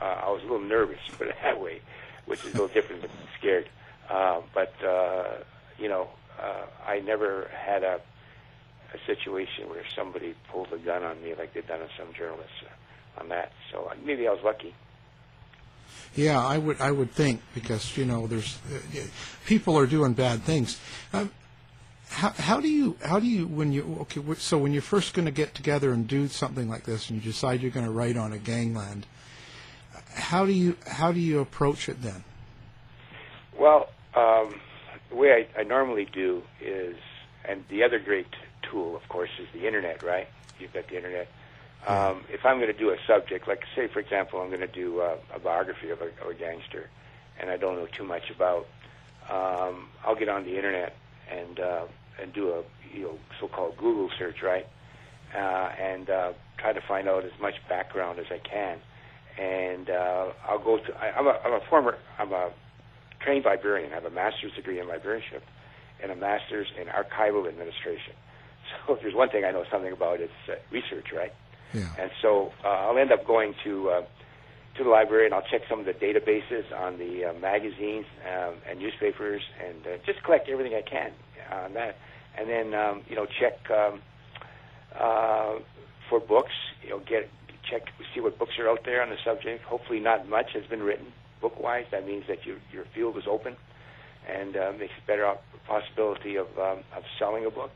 Uh, 0.00 0.04
I 0.04 0.30
was 0.30 0.42
a 0.42 0.46
little 0.46 0.60
nervous, 0.66 1.00
put 1.18 1.28
it 1.28 1.36
that 1.42 1.60
way, 1.60 1.80
which 2.26 2.40
is 2.40 2.54
a 2.54 2.58
little 2.58 2.68
different 2.68 3.02
than 3.02 3.10
scared. 3.38 3.68
Uh, 4.08 4.40
but 4.54 4.72
uh, 4.84 5.38
you 5.78 5.88
know, 5.88 6.08
uh, 6.40 6.66
I 6.86 7.00
never 7.00 7.50
had 7.52 7.82
a, 7.82 8.00
a 8.94 8.98
situation 9.06 9.68
where 9.68 9.84
somebody 9.94 10.34
pulled 10.50 10.72
a 10.72 10.78
gun 10.78 11.02
on 11.02 11.22
me 11.22 11.34
like 11.34 11.52
they've 11.54 11.66
done 11.66 11.82
on 11.82 11.88
some 11.98 12.12
journalists 12.14 12.52
uh, 12.64 13.20
on 13.20 13.28
that. 13.28 13.52
So 13.72 13.84
uh, 13.90 13.94
maybe 14.04 14.26
I 14.26 14.32
was 14.32 14.42
lucky. 14.44 14.74
Yeah, 16.14 16.44
I 16.44 16.58
would 16.58 16.80
I 16.80 16.90
would 16.90 17.10
think 17.10 17.40
because 17.54 17.96
you 17.96 18.04
know 18.04 18.26
there's 18.26 18.58
uh, 18.72 19.00
people 19.46 19.78
are 19.78 19.86
doing 19.86 20.14
bad 20.14 20.42
things. 20.42 20.80
Um, 21.12 21.30
how 22.10 22.30
how 22.30 22.60
do 22.60 22.68
you 22.68 22.96
how 23.04 23.20
do 23.20 23.26
you 23.26 23.46
when 23.46 23.72
you 23.72 23.98
okay 24.00 24.22
so 24.38 24.58
when 24.58 24.72
you're 24.72 24.82
first 24.82 25.14
going 25.14 25.26
to 25.26 25.32
get 25.32 25.54
together 25.54 25.92
and 25.92 26.08
do 26.08 26.26
something 26.28 26.68
like 26.68 26.84
this 26.84 27.10
and 27.10 27.22
you 27.22 27.30
decide 27.30 27.60
you're 27.60 27.70
going 27.70 27.86
to 27.86 27.92
write 27.92 28.16
on 28.16 28.32
a 28.32 28.38
gangland, 28.38 29.06
how 30.14 30.46
do 30.46 30.52
you 30.52 30.76
how 30.86 31.12
do 31.12 31.20
you 31.20 31.40
approach 31.40 31.88
it 31.88 32.00
then? 32.02 32.24
Well, 33.58 33.88
um, 34.14 34.60
the 35.10 35.16
way 35.16 35.46
I, 35.56 35.60
I 35.60 35.62
normally 35.64 36.06
do 36.12 36.42
is, 36.60 36.96
and 37.44 37.64
the 37.68 37.82
other 37.82 37.98
great 37.98 38.26
tool, 38.70 38.96
of 38.96 39.08
course, 39.08 39.30
is 39.40 39.46
the 39.52 39.66
internet, 39.66 40.02
right? 40.02 40.26
You've 40.58 40.72
got 40.72 40.88
the 40.88 40.96
internet. 40.96 41.28
Um, 41.86 42.24
if 42.28 42.44
I'm 42.44 42.58
going 42.58 42.72
to 42.72 42.78
do 42.78 42.90
a 42.90 42.96
subject, 43.06 43.46
like 43.46 43.60
say, 43.76 43.88
for 43.92 44.00
example, 44.00 44.40
I'm 44.40 44.48
going 44.48 44.60
to 44.60 44.66
do 44.66 45.00
uh, 45.00 45.16
a 45.34 45.38
biography 45.38 45.90
of 45.90 46.00
a, 46.00 46.06
of 46.22 46.30
a 46.30 46.34
gangster, 46.34 46.90
and 47.40 47.50
I 47.50 47.56
don't 47.56 47.76
know 47.76 47.86
too 47.96 48.04
much 48.04 48.30
about, 48.34 48.66
um, 49.30 49.88
I'll 50.04 50.16
get 50.18 50.28
on 50.28 50.44
the 50.44 50.56
internet 50.56 50.96
and 51.30 51.60
uh, 51.60 51.84
and 52.20 52.32
do 52.32 52.50
a 52.50 52.62
you 52.92 53.02
know 53.04 53.18
so-called 53.40 53.76
Google 53.76 54.10
search, 54.18 54.42
right? 54.42 54.66
Uh, 55.34 55.70
and 55.80 56.10
uh, 56.10 56.32
try 56.58 56.72
to 56.72 56.80
find 56.88 57.08
out 57.08 57.24
as 57.24 57.32
much 57.40 57.54
background 57.68 58.18
as 58.18 58.26
I 58.30 58.38
can. 58.38 58.78
And 59.38 59.88
uh, 59.88 60.32
I'll 60.48 60.58
go 60.58 60.78
to. 60.78 60.94
I, 60.96 61.12
I'm, 61.16 61.26
a, 61.26 61.38
I'm 61.44 61.52
a 61.52 61.60
former. 61.70 61.96
I'm 62.18 62.32
a 62.32 62.50
trained 63.20 63.44
librarian. 63.44 63.92
I 63.92 63.94
have 63.94 64.04
a 64.04 64.10
master's 64.10 64.52
degree 64.54 64.80
in 64.80 64.88
librarianship 64.88 65.44
and 66.02 66.12
a 66.12 66.16
master's 66.16 66.68
in 66.80 66.86
archival 66.86 67.48
administration. 67.48 68.14
If 68.98 69.02
there's 69.02 69.14
one 69.14 69.30
thing 69.30 69.44
I 69.44 69.52
know 69.52 69.64
something 69.70 69.92
about, 69.92 70.20
it's 70.20 70.32
uh, 70.48 70.54
research, 70.72 71.12
right? 71.14 71.32
Yeah. 71.72 71.86
And 71.98 72.10
so 72.20 72.50
uh, 72.64 72.68
I'll 72.68 72.98
end 72.98 73.12
up 73.12 73.24
going 73.24 73.54
to 73.62 73.90
uh, 73.90 74.02
to 74.76 74.82
the 74.82 74.90
library 74.90 75.26
and 75.26 75.34
I'll 75.34 75.46
check 75.48 75.62
some 75.70 75.78
of 75.78 75.86
the 75.86 75.92
databases 75.92 76.64
on 76.76 76.98
the 76.98 77.26
uh, 77.26 77.32
magazines 77.34 78.06
um, 78.26 78.54
and 78.68 78.80
newspapers 78.80 79.42
and 79.64 79.86
uh, 79.86 79.90
just 80.04 80.22
collect 80.24 80.48
everything 80.48 80.74
I 80.74 80.82
can 80.82 81.12
on 81.52 81.74
that. 81.74 81.96
And 82.36 82.50
then 82.50 82.74
um, 82.74 83.02
you 83.08 83.14
know 83.14 83.26
check 83.26 83.58
um, 83.70 84.02
uh, 84.98 85.58
for 86.08 86.18
books. 86.18 86.54
You 86.82 86.90
know 86.90 86.98
get 86.98 87.30
check 87.70 87.82
see 88.14 88.20
what 88.20 88.36
books 88.36 88.58
are 88.58 88.68
out 88.68 88.80
there 88.84 89.00
on 89.00 89.10
the 89.10 89.18
subject. 89.24 89.62
Hopefully 89.64 90.00
not 90.00 90.28
much 90.28 90.54
has 90.54 90.64
been 90.66 90.82
written 90.82 91.06
book 91.40 91.60
wise. 91.60 91.86
That 91.92 92.04
means 92.04 92.24
that 92.26 92.44
your 92.44 92.56
your 92.72 92.84
field 92.94 93.16
is 93.16 93.24
open 93.30 93.54
and 94.28 94.56
uh, 94.56 94.72
makes 94.72 94.92
it 94.98 95.06
better 95.06 95.32
possibility 95.68 96.34
of 96.36 96.46
um, 96.58 96.78
of 96.96 97.04
selling 97.18 97.44
a 97.46 97.50
book 97.50 97.70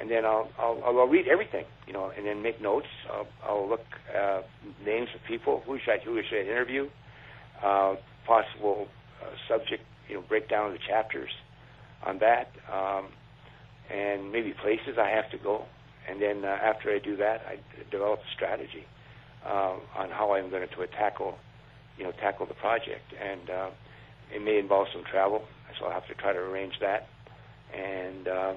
and 0.00 0.10
then 0.10 0.24
I'll, 0.24 0.48
I'll 0.58 0.80
I'll 0.84 1.06
read 1.08 1.26
everything, 1.28 1.64
you 1.86 1.92
know, 1.92 2.12
and 2.16 2.26
then 2.26 2.42
make 2.42 2.60
notes. 2.62 2.86
I'll, 3.12 3.26
I'll 3.46 3.68
look 3.68 3.84
uh, 4.16 4.42
names 4.84 5.08
of 5.14 5.20
people 5.26 5.62
who 5.66 5.78
should 5.84 5.92
I, 5.92 5.98
who 6.04 6.20
should 6.28 6.38
I 6.38 6.42
interview, 6.42 6.88
uh, 7.64 7.94
possible 8.26 8.86
uh, 9.22 9.30
subject, 9.48 9.82
you 10.08 10.16
know, 10.16 10.22
break 10.28 10.48
down 10.48 10.72
the 10.72 10.78
chapters 10.86 11.30
on 12.06 12.18
that, 12.20 12.50
um, 12.72 13.08
and 13.90 14.30
maybe 14.30 14.54
places 14.62 14.98
I 15.00 15.08
have 15.08 15.30
to 15.32 15.38
go. 15.38 15.64
And 16.08 16.22
then 16.22 16.44
uh, 16.44 16.56
after 16.62 16.90
I 16.90 16.98
do 16.98 17.16
that, 17.16 17.42
I 17.46 17.58
develop 17.90 18.20
a 18.20 18.34
strategy 18.34 18.86
uh, 19.44 19.76
on 19.96 20.10
how 20.10 20.34
I'm 20.34 20.50
going 20.50 20.66
to 20.66 20.86
tackle, 20.98 21.34
you 21.98 22.04
know, 22.04 22.12
tackle 22.20 22.46
the 22.46 22.54
project, 22.54 23.12
and 23.20 23.50
uh, 23.50 23.70
it 24.34 24.42
may 24.42 24.58
involve 24.58 24.86
some 24.92 25.02
travel, 25.10 25.42
so 25.78 25.86
I'll 25.86 25.92
have 25.92 26.06
to 26.08 26.14
try 26.14 26.32
to 26.32 26.38
arrange 26.38 26.74
that, 26.80 27.08
and 27.76 28.28
uh, 28.28 28.52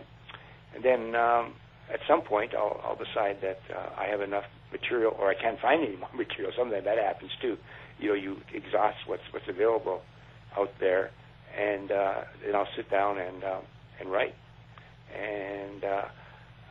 and 0.76 0.84
then 0.84 1.16
um, 1.16 1.54
at 1.92 2.00
some 2.08 2.22
point 2.22 2.54
I'll, 2.56 2.80
I'll 2.84 2.96
decide 2.96 3.38
that 3.42 3.60
uh, 3.74 3.90
I 4.00 4.08
have 4.08 4.22
enough 4.22 4.46
material, 4.72 5.14
or 5.20 5.30
I 5.30 5.36
can't 5.36 5.60
find 5.60 5.84
any 5.86 5.98
more 5.98 6.10
material. 6.16 6.52
Sometimes 6.58 6.86
that 6.86 6.98
happens 6.98 7.32
too. 7.42 7.58
You 8.00 8.10
know, 8.10 8.16
you 8.16 8.38
exhaust 8.54 8.98
what's 9.06 9.24
what's 9.32 9.48
available 9.48 10.02
out 10.58 10.72
there, 10.80 11.12
and 11.58 11.92
uh, 11.92 12.22
then 12.46 12.56
I'll 12.56 12.72
sit 12.76 12.90
down 12.90 13.18
and 13.20 13.44
uh, 13.44 13.62
and 14.00 14.12
write. 14.12 14.34
And 15.14 15.84
uh, 15.84 16.06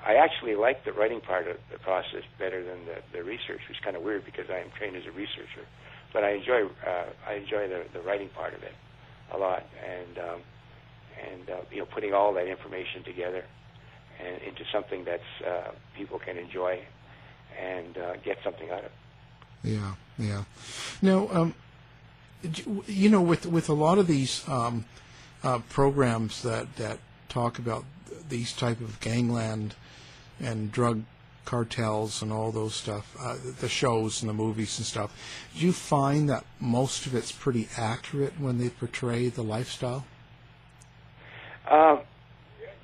I 0.04 0.14
actually 0.14 0.57
like 0.57 0.85
the 0.85 0.92
writing 0.92 1.21
part 1.21 1.47
of 1.47 1.57
the 1.71 1.78
process 1.78 2.25
better 2.38 2.64
than 2.64 2.87
the, 2.87 2.97
the 3.12 3.23
research, 3.23 3.61
which 3.69 3.76
is 3.76 3.85
kind 3.85 3.97
of 3.97 4.02
weird 4.02 4.25
because 4.25 4.47
I 4.49 4.59
am 4.59 4.73
trained 4.78 4.97
as 4.97 5.04
a 5.07 5.12
researcher. 5.12 5.69
But 6.12 6.25
I 6.25 6.33
enjoy 6.33 6.66
uh, 6.87 7.12
I 7.28 7.35
enjoy 7.35 7.69
the, 7.69 7.85
the 7.92 8.00
writing 8.00 8.30
part 8.35 8.54
of 8.54 8.62
it 8.62 8.75
a 9.33 9.38
lot, 9.38 9.62
and 9.78 10.19
um, 10.19 10.40
and 11.21 11.50
uh, 11.50 11.61
you 11.71 11.78
know 11.78 11.87
putting 11.92 12.14
all 12.14 12.33
that 12.35 12.49
information 12.49 13.04
together 13.04 13.45
and 14.25 14.43
into 14.43 14.65
something 14.73 15.05
that 15.05 15.21
uh, 15.47 15.71
people 15.97 16.19
can 16.19 16.37
enjoy 16.37 16.81
and 17.59 17.97
uh, 17.99 18.17
get 18.25 18.39
something 18.45 18.71
out 18.71 18.85
of. 18.85 18.91
Yeah, 19.62 19.95
yeah. 20.19 20.45
Now, 21.03 21.29
um, 21.33 21.55
you 22.87 23.09
know, 23.09 23.21
with 23.21 23.47
with 23.47 23.69
a 23.69 23.75
lot 23.75 23.99
of 23.99 24.07
these 24.07 24.49
um, 24.49 24.85
uh, 25.43 25.59
programs 25.69 26.43
that 26.43 26.77
that 26.77 26.99
talk 27.29 27.59
about 27.59 27.85
these 28.29 28.53
type 28.53 28.81
of 28.81 29.00
gangland 29.00 29.75
and 30.41 30.73
drug 30.73 31.03
cartels 31.45 32.23
and 32.23 32.33
all 32.33 32.53
those 32.53 32.75
stuff, 32.75 33.17
uh, 33.21 33.37
the 33.61 33.69
shows 33.69 34.23
and 34.23 34.29
the 34.29 34.35
movies 34.35 34.79
and 34.79 34.87
stuff. 34.87 35.12
Do 35.59 35.67
you 35.67 35.73
find 35.73 36.29
that 36.31 36.45
most 36.61 37.07
of 37.07 37.15
it's 37.15 37.33
pretty 37.33 37.69
accurate 37.77 38.35
when 38.39 38.59
they 38.59 38.69
portray 38.69 39.29
the 39.29 39.43
lifestyle? 39.43 40.05
Um, 41.69 42.00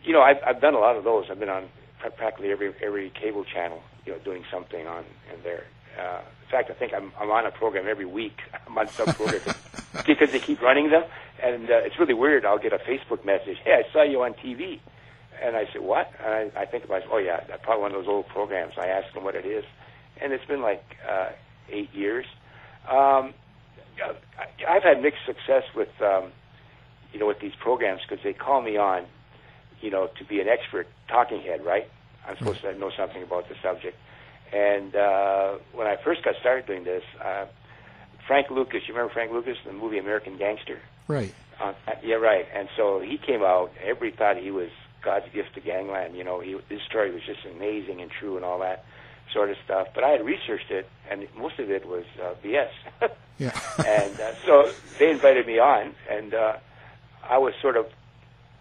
you 0.06 0.12
know, 0.12 0.22
I've, 0.22 0.38
I've 0.46 0.60
done 0.60 0.74
a 0.74 0.78
lot 0.78 0.96
of 0.96 1.04
those. 1.04 1.26
I've 1.30 1.40
been 1.40 1.48
on 1.48 1.68
practically 2.16 2.52
every 2.52 2.72
every 2.80 3.10
cable 3.10 3.44
channel, 3.44 3.82
you 4.06 4.12
know, 4.12 4.18
doing 4.20 4.44
something 4.50 4.86
on 4.86 5.04
and 5.32 5.42
there. 5.42 5.64
Uh, 5.98 6.20
in 6.44 6.50
fact, 6.50 6.70
I 6.70 6.74
think 6.74 6.94
I'm 6.94 7.12
I'm 7.18 7.30
on 7.30 7.44
a 7.44 7.50
program 7.50 7.86
every 7.88 8.06
week. 8.06 8.38
I'm 8.66 8.78
on 8.78 8.88
some 8.88 9.06
program 9.06 9.40
because 10.06 10.30
they 10.30 10.38
keep 10.38 10.62
running 10.62 10.90
them, 10.90 11.04
and 11.42 11.68
uh, 11.68 11.78
it's 11.78 11.98
really 11.98 12.14
weird. 12.14 12.46
I'll 12.46 12.58
get 12.58 12.72
a 12.72 12.78
Facebook 12.78 13.24
message, 13.24 13.58
"Hey, 13.64 13.82
I 13.84 13.92
saw 13.92 14.02
you 14.02 14.22
on 14.22 14.34
TV," 14.34 14.78
and 15.42 15.56
I 15.56 15.64
say, 15.72 15.80
"What?" 15.80 16.12
And 16.24 16.52
I, 16.56 16.62
I 16.62 16.64
think 16.66 16.84
about, 16.84 17.02
"Oh 17.10 17.18
yeah, 17.18 17.44
that's 17.48 17.62
probably 17.64 17.82
one 17.82 17.92
of 17.92 17.98
those 17.98 18.08
old 18.08 18.28
programs." 18.28 18.74
I 18.78 18.86
ask 18.86 19.12
them 19.12 19.24
what 19.24 19.34
it 19.34 19.44
is, 19.44 19.64
and 20.20 20.32
it's 20.32 20.44
been 20.44 20.62
like 20.62 20.84
uh, 21.08 21.30
eight 21.68 21.92
years. 21.92 22.26
Um, 22.88 23.34
I've 24.68 24.82
had 24.82 25.02
mixed 25.02 25.24
success 25.26 25.64
with, 25.74 25.88
um, 26.00 26.30
you 27.12 27.18
know, 27.18 27.26
with 27.26 27.40
these 27.40 27.54
programs 27.58 28.02
because 28.06 28.22
they 28.22 28.34
call 28.34 28.60
me 28.62 28.76
on 28.76 29.06
you 29.80 29.90
know, 29.90 30.08
to 30.18 30.24
be 30.24 30.40
an 30.40 30.48
expert 30.48 30.86
talking 31.08 31.40
head, 31.42 31.64
right? 31.64 31.88
I'm 32.26 32.36
supposed 32.38 32.60
to 32.62 32.76
know 32.78 32.90
something 32.96 33.22
about 33.22 33.48
the 33.48 33.54
subject. 33.62 33.96
And 34.52 34.94
uh, 34.94 35.58
when 35.72 35.86
I 35.86 35.96
first 35.96 36.24
got 36.24 36.34
started 36.40 36.66
doing 36.66 36.84
this, 36.84 37.02
uh, 37.22 37.46
Frank 38.26 38.50
Lucas, 38.50 38.82
you 38.86 38.94
remember 38.94 39.12
Frank 39.12 39.32
Lucas, 39.32 39.56
the 39.64 39.72
movie 39.72 39.98
American 39.98 40.36
Gangster? 40.36 40.80
Right. 41.08 41.34
Uh, 41.60 41.72
yeah, 42.02 42.16
right. 42.16 42.46
And 42.54 42.68
so 42.76 43.00
he 43.00 43.18
came 43.18 43.42
out. 43.42 43.72
Everybody 43.82 44.10
thought 44.16 44.36
he 44.36 44.50
was 44.50 44.70
God's 45.02 45.26
gift 45.32 45.54
to 45.54 45.60
gangland. 45.60 46.16
You 46.16 46.24
know, 46.24 46.40
he, 46.40 46.56
his 46.68 46.82
story 46.82 47.12
was 47.12 47.22
just 47.22 47.40
amazing 47.46 48.02
and 48.02 48.10
true 48.10 48.36
and 48.36 48.44
all 48.44 48.58
that 48.60 48.84
sort 49.32 49.50
of 49.50 49.56
stuff. 49.64 49.88
But 49.94 50.04
I 50.04 50.10
had 50.10 50.24
researched 50.24 50.70
it, 50.70 50.88
and 51.10 51.26
most 51.36 51.58
of 51.58 51.70
it 51.70 51.86
was 51.86 52.04
uh, 52.22 52.34
BS. 52.44 52.70
yeah. 53.38 53.58
and 53.86 54.20
uh, 54.20 54.34
so 54.44 54.70
they 54.98 55.10
invited 55.10 55.46
me 55.46 55.58
on, 55.58 55.94
and 56.10 56.34
uh, 56.34 56.56
I 57.22 57.38
was 57.38 57.54
sort 57.62 57.76
of 57.76 57.86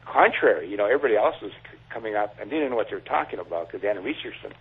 contrary. 0.06 0.70
You 0.70 0.78
know, 0.78 0.86
everybody 0.86 1.16
else 1.16 1.36
was 1.42 1.52
c- 1.52 1.78
coming 1.90 2.16
up 2.16 2.36
and 2.40 2.50
they 2.50 2.56
didn't 2.56 2.72
know 2.72 2.76
what 2.76 2.88
they 2.90 2.96
were 2.96 3.02
talking 3.02 3.40
about 3.40 3.68
because 3.68 3.82
they 3.82 3.88
hadn't 3.88 4.04
researched 4.04 4.44
them, 4.44 4.54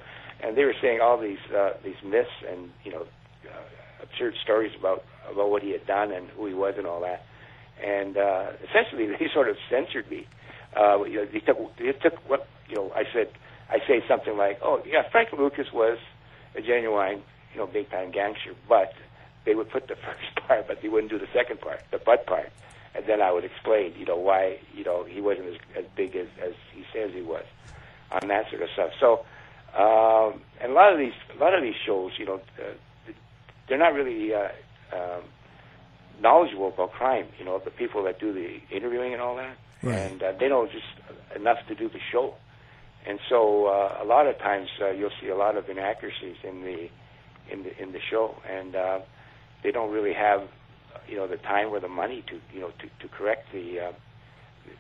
and 0.43 0.57
they 0.57 0.65
were 0.65 0.75
saying 0.81 1.01
all 1.01 1.21
these 1.21 1.43
uh, 1.55 1.75
these 1.85 2.01
myths 2.05 2.31
and 2.49 2.71
you 2.85 2.93
know 2.93 3.07
uh, 3.47 4.03
absurd 4.03 4.35
stories 4.43 4.73
about 4.79 5.05
about 5.31 5.51
what 5.51 5.63
he 5.63 5.71
had 5.71 5.87
done 5.87 6.13
and 6.13 6.29
who 6.31 6.47
he 6.47 6.55
was 6.55 6.75
and 6.77 6.87
all 6.87 7.01
that. 7.01 7.25
And 7.83 8.17
uh, 8.17 8.53
essentially, 8.69 9.07
they 9.19 9.29
sort 9.33 9.49
of 9.49 9.57
censored 9.71 10.11
me. 10.11 10.27
Uh, 10.77 11.05
you 11.05 11.17
know, 11.17 11.27
they 11.27 11.41
took 11.41 11.59
they 11.77 11.93
took 11.93 12.19
what 12.29 12.47
you 12.69 12.77
know. 12.77 12.91
I 12.95 13.05
said 13.13 13.29
I 13.71 13.79
say 13.87 14.03
something 14.09 14.37
like, 14.37 14.59
"Oh 14.63 14.83
yeah, 14.87 15.03
Frank 15.11 15.31
Lucas 15.33 15.73
was 15.73 15.99
a 16.57 16.61
genuine 16.61 17.23
you 17.53 17.59
know 17.59 17.67
big 17.67 17.91
time 17.91 18.11
gangster," 18.11 18.55
but 18.69 18.93
they 19.45 19.55
would 19.55 19.71
put 19.71 19.89
the 19.89 19.97
first 20.07 20.47
part, 20.47 20.67
but 20.67 20.83
they 20.83 20.89
wouldn't 20.89 21.13
do 21.13 21.19
the 21.19 21.29
second 21.33 21.61
part, 21.61 21.81
the 21.91 21.99
butt 21.99 22.27
part 22.27 22.51
and 22.95 23.05
then 23.07 23.21
I 23.21 23.33
would 23.33 23.45
explain, 23.45 23.95
you 23.99 24.07
know, 24.07 24.17
why 24.17 24.59
you 24.75 24.85
know 24.85 25.05
he 25.05 25.21
wasn't 25.21 25.49
as, 25.49 25.57
as 25.77 25.85
big 25.97 26.15
as, 26.17 26.29
as 26.43 26.53
he 26.73 26.85
says 26.93 27.11
he 27.13 27.23
was, 27.23 27.45
on 28.13 28.29
that 28.29 28.49
sort 28.51 28.63
of 28.63 28.69
stuff. 28.71 28.91
So, 29.01 29.25
um, 29.77 30.41
and 30.61 30.73
a 30.73 30.75
lot 30.75 30.93
of 30.93 30.99
these 30.99 31.13
a 31.37 31.41
lot 31.43 31.55
of 31.55 31.63
these 31.63 31.75
shows, 31.85 32.13
you 32.19 32.27
know, 32.27 32.41
uh, 32.59 33.13
they're 33.69 33.79
not 33.79 33.95
really 33.95 34.33
uh, 34.33 34.49
um, 34.93 35.23
knowledgeable 36.21 36.69
about 36.69 36.93
crime. 36.93 37.27
You 37.39 37.45
know, 37.45 37.59
the 37.59 37.71
people 37.71 38.05
that 38.05 38.21
do 38.21 38.33
the 38.33 38.61
interviewing 38.75 39.13
and 39.13 39.21
all 39.21 39.37
that, 39.37 39.57
right. 39.83 39.97
and 39.97 40.23
uh, 40.23 40.33
they 40.39 40.49
know 40.49 40.67
just 40.67 40.87
enough 41.35 41.59
to 41.69 41.75
do 41.75 41.89
the 41.89 42.01
show. 42.13 42.35
And 43.07 43.19
so, 43.29 43.67
uh, 43.67 43.99
a 44.01 44.05
lot 44.05 44.27
of 44.27 44.39
times 44.39 44.69
uh, 44.81 44.91
you'll 44.91 45.11
see 45.21 45.29
a 45.29 45.37
lot 45.37 45.57
of 45.57 45.69
inaccuracies 45.69 46.37
in 46.43 46.63
the 46.63 46.89
in 47.51 47.65
the 47.65 47.83
in 47.83 47.93
the 47.93 48.01
show, 48.01 48.37
and 48.49 48.75
uh, 48.75 49.01
they 49.63 49.73
don't 49.73 49.93
really 49.93 50.15
have 50.15 50.49
you 51.09 51.17
know 51.17 51.27
the 51.27 51.37
time 51.39 51.69
or 51.69 51.81
the 51.81 51.89
money 51.89 52.23
to 52.29 52.41
you 52.53 52.61
know 52.61 52.71
to, 52.79 52.87
to 53.01 53.09
correct 53.09 53.53
the 53.53 53.81
uh, 53.81 53.93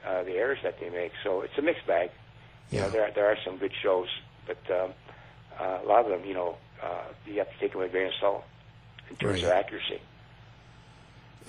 uh, 0.09 0.23
the 0.25 0.33
errors 0.33 0.59
that 0.62 0.78
they 0.80 0.90
make. 0.90 1.12
So 1.23 1.42
it's 1.42 1.56
a 1.59 1.62
mixed 1.62 1.87
bag. 1.87 2.11
You 2.71 2.80
know, 2.80 2.90
there 2.90 3.11
there 3.14 3.26
are 3.26 3.37
some 3.44 3.59
good 3.59 3.73
shows, 3.83 4.09
but 4.47 4.59
um, 4.71 4.92
uh, 5.61 5.80
a 5.85 5.87
lot 5.87 6.04
of 6.04 6.11
them, 6.11 6.26
you 6.26 6.35
know, 6.35 6.56
uh, 6.83 7.04
you 7.26 7.38
have 7.38 7.50
to 7.50 7.59
take 7.61 7.73
them 7.73 7.80
with 7.80 7.90
a 7.90 7.92
grain 7.92 8.06
of 8.06 8.12
salt 8.21 8.44
in 9.11 9.16
terms 9.16 9.42
Right. 9.42 9.44
of 9.44 9.50
accuracy. 9.50 10.00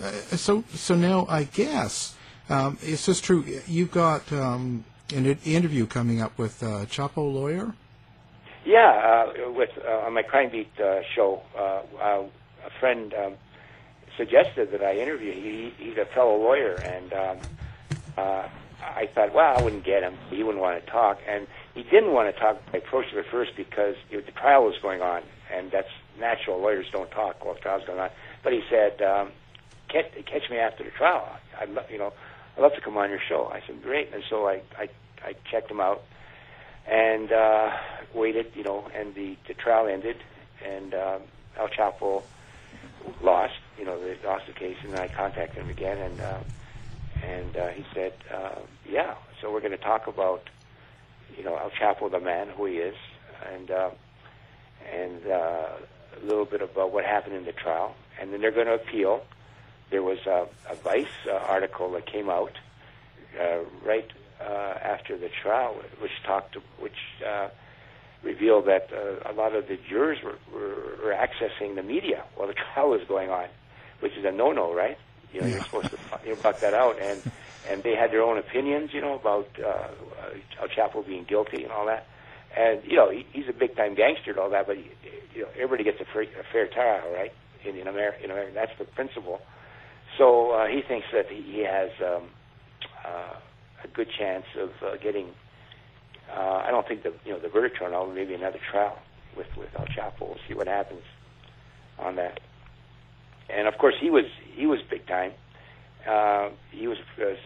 Uh, 0.02 0.12
so 0.38 0.64
so 0.74 0.96
now 0.96 1.26
I 1.30 1.46
guess 1.46 2.16
um, 2.50 2.78
is 2.84 3.06
this 3.06 3.22
true? 3.22 3.44
You've 3.66 3.92
got 3.92 4.32
um, 4.32 4.84
an 5.14 5.26
interview 5.46 5.86
coming 5.88 6.22
up 6.22 6.38
with 6.38 6.62
uh, 6.62 6.86
Chapo 6.86 7.34
lawyer. 7.34 7.74
Yeah, 8.66 9.32
uh, 9.38 9.52
with 9.52 9.70
uh, 9.88 10.06
on 10.06 10.14
my 10.14 10.24
Crime 10.24 10.50
Beat 10.52 10.72
uh, 10.80 11.02
show, 11.16 11.42
uh, 11.58 11.82
uh, 12.02 12.24
a 12.66 12.80
friend 12.80 13.14
um, 13.14 13.34
suggested 14.18 14.72
that 14.72 14.84
I 14.84 14.98
interview. 14.98 15.32
He, 15.32 15.74
he's 15.78 15.98
a 15.98 16.06
fellow 16.06 16.38
lawyer, 16.38 16.74
and 16.76 17.14
um, 17.14 17.38
uh, 18.18 18.48
I 18.82 19.08
thought, 19.14 19.34
well, 19.34 19.58
I 19.58 19.62
wouldn't 19.62 19.84
get 19.84 20.04
him. 20.04 20.16
He 20.30 20.44
wouldn't 20.44 20.62
want 20.62 20.84
to 20.84 20.92
talk, 20.92 21.20
and 21.28 21.48
he 21.74 21.84
didn't 21.84 22.12
want 22.14 22.34
to 22.34 22.40
talk. 22.40 22.62
I 22.74 22.78
approached 22.78 23.12
him 23.12 23.20
at 23.20 23.26
first 23.28 23.52
because 23.56 23.96
know, 24.12 24.22
the 24.22 24.32
trial 24.32 24.64
was 24.64 24.76
going 24.82 25.02
on, 25.02 25.24
and 25.52 25.72
that's 25.72 25.90
natural. 26.20 26.60
Lawyers 26.60 26.88
don't 26.92 27.12
talk 27.12 27.44
while 27.44 27.56
the 27.56 27.60
trial's 27.60 27.86
going 27.86 28.00
on. 28.00 28.10
But 28.44 28.54
he 28.54 28.62
said, 28.70 29.02
um, 29.02 29.32
catch, 29.90 30.12
catch 30.26 30.50
me 30.50 30.58
after 30.58 30.84
the 30.84 30.92
trial. 30.92 31.28
I'd 31.60 31.70
you 31.92 31.98
know, 31.98 32.14
I'd 32.56 32.62
love 32.62 32.74
to 32.76 32.82
come 32.82 32.98
on 32.98 33.10
your 33.10 33.20
show. 33.28 33.50
I 33.52 33.62
said, 33.66 33.82
great. 33.82 34.14
And 34.14 34.24
so 34.30 34.48
I, 34.48 34.62
I, 34.78 34.90
I 35.24 35.36
checked 35.50 35.70
him 35.70 35.82
out 35.82 36.04
and 36.88 37.32
uh, 37.32 37.72
waited, 38.14 38.52
you 38.56 38.64
know, 38.64 38.88
and 38.94 39.16
the, 39.16 39.36
the 39.48 39.54
trial 39.54 39.88
ended, 39.88 40.18
and 40.64 40.94
um, 40.94 41.22
El 41.58 41.68
Chapo 41.70 42.24
lost, 43.22 43.54
you 43.78 43.86
know, 43.86 44.00
they 44.00 44.18
lost 44.26 44.48
the 44.48 44.54
case, 44.54 44.78
and 44.84 44.96
I 44.96 45.08
contacted 45.08 45.64
him 45.64 45.70
again, 45.70 45.98
and 45.98 46.22
uh, 46.22 46.40
and 47.24 47.58
uh, 47.58 47.68
he 47.70 47.86
said, 47.94 48.14
uh, 48.34 48.60
yeah, 48.90 49.16
so 49.42 49.52
we're 49.52 49.62
going 49.62 49.72
to 49.72 49.78
talk 49.78 50.08
about, 50.08 50.50
you 51.38 51.44
know, 51.44 51.56
El 51.56 51.72
Chapo, 51.72 52.12
the 52.12 52.20
man, 52.20 52.50
who 52.50 52.66
he 52.66 52.76
is, 52.76 52.96
and 53.54 53.72
uh, 53.72 53.90
and 54.94 55.26
uh, 55.28 55.68
a 56.22 56.26
little 56.26 56.46
bit 56.46 56.62
about 56.62 56.92
what 56.92 57.06
happened 57.06 57.36
in 57.36 57.46
the 57.46 57.52
trial, 57.52 57.96
and 58.20 58.32
then 58.32 58.42
they're 58.42 58.52
going 58.52 58.68
to 58.68 58.76
appeal. 58.76 59.24
There 59.92 60.04
was 60.04 60.20
a, 60.26 60.48
a 60.70 60.76
Vice 60.76 61.08
uh, 61.28 61.36
article 61.36 61.92
that 61.92 62.06
came 62.06 62.30
out 62.30 62.58
uh, 63.40 63.60
right 63.84 64.10
uh, 64.42 64.44
after 64.82 65.18
the 65.18 65.30
trial, 65.42 65.76
which 66.00 66.12
talked, 66.26 66.54
to, 66.54 66.62
which 66.80 66.98
uh, 67.26 67.50
revealed 68.24 68.66
that 68.68 68.90
uh, 68.92 69.32
a 69.32 69.34
lot 69.34 69.56
of 69.56 69.68
the 69.68 69.78
jurors 69.90 70.18
were, 70.24 70.38
were, 70.54 70.98
were 71.04 71.14
accessing 71.14 71.76
the 71.76 71.84
media 71.84 72.24
while 72.36 72.48
the 72.48 72.54
trial 72.74 72.90
was 72.90 73.02
going 73.08 73.30
on, 73.30 73.48
which 74.00 74.14
is 74.18 74.26
a 74.26 74.32
no-no, 74.32 74.74
right? 74.74 74.98
You 75.34 75.42
know, 75.42 75.48
Yeah. 75.48 75.54
you're 75.56 75.64
supposed 75.64 75.90
to 75.92 75.98
you 76.26 76.36
know, 76.36 76.42
buck 76.42 76.60
that 76.62 76.74
out, 76.74 77.00
and 77.02 77.22
and 77.70 77.82
they 77.84 77.96
had 77.96 78.12
their 78.12 78.22
own 78.22 78.38
opinions, 78.38 78.94
you 78.94 79.02
know, 79.02 79.16
about 79.16 79.48
uh, 79.60 79.88
El 80.62 80.68
Chapo 80.70 81.06
being 81.06 81.24
guilty 81.24 81.64
and 81.64 81.72
all 81.72 81.86
that. 81.88 82.06
And 82.56 82.82
you 82.86 82.96
know, 82.96 83.10
he, 83.10 83.26
he's 83.34 83.50
a 83.50 83.54
big-time 83.54 83.96
gangster 83.96 84.32
and 84.32 84.40
all 84.40 84.50
that, 84.52 84.68
but 84.68 84.78
he, 84.78 84.90
you 85.34 85.42
know, 85.42 85.50
everybody 85.56 85.84
gets 85.84 86.00
a, 86.00 86.06
free, 86.06 86.28
a 86.40 86.44
fair 86.54 86.68
trial, 86.68 87.12
right? 87.14 87.34
In 87.66 87.76
in 87.78 87.88
America, 87.88 88.24
in 88.24 88.32
America, 88.32 88.52
that's 88.54 88.78
the 88.78 88.86
principle. 88.86 89.42
So 90.18 90.52
uh, 90.52 90.68
he 90.68 90.82
thinks 90.88 91.08
that 91.12 91.28
he, 91.30 91.42
he 91.42 91.60
has 91.66 91.90
um, 92.00 92.24
uh, 93.06 93.36
a 93.84 93.88
good 93.94 94.08
chance 94.18 94.46
of 94.58 94.70
uh, 94.82 94.96
getting. 94.98 95.28
Uh, 96.32 96.64
I 96.66 96.72
don't 96.72 96.88
think 96.88 97.04
the 97.04 97.14
you 97.26 97.34
know 97.34 97.40
the 97.40 97.50
verdict 97.50 97.78
turned 97.80 97.94
out. 97.96 98.14
Maybe 98.14 98.34
another 98.36 98.60
trial 98.72 98.98
with 99.36 99.48
with 99.58 99.70
El 99.78 99.86
Chapo. 99.88 100.22
We'll 100.22 100.38
see 100.48 100.54
what 100.54 100.68
happens. 100.68 101.02
on 102.00 102.16
that. 102.18 102.40
And 103.50 103.68
of 103.68 103.78
course, 103.78 103.96
he 104.00 104.10
was 104.10 104.26
he 104.54 104.66
was 104.66 104.80
big 104.90 105.06
time. 105.08 105.32
Uh, 106.08 106.50
he 106.72 106.88
was 106.88 106.98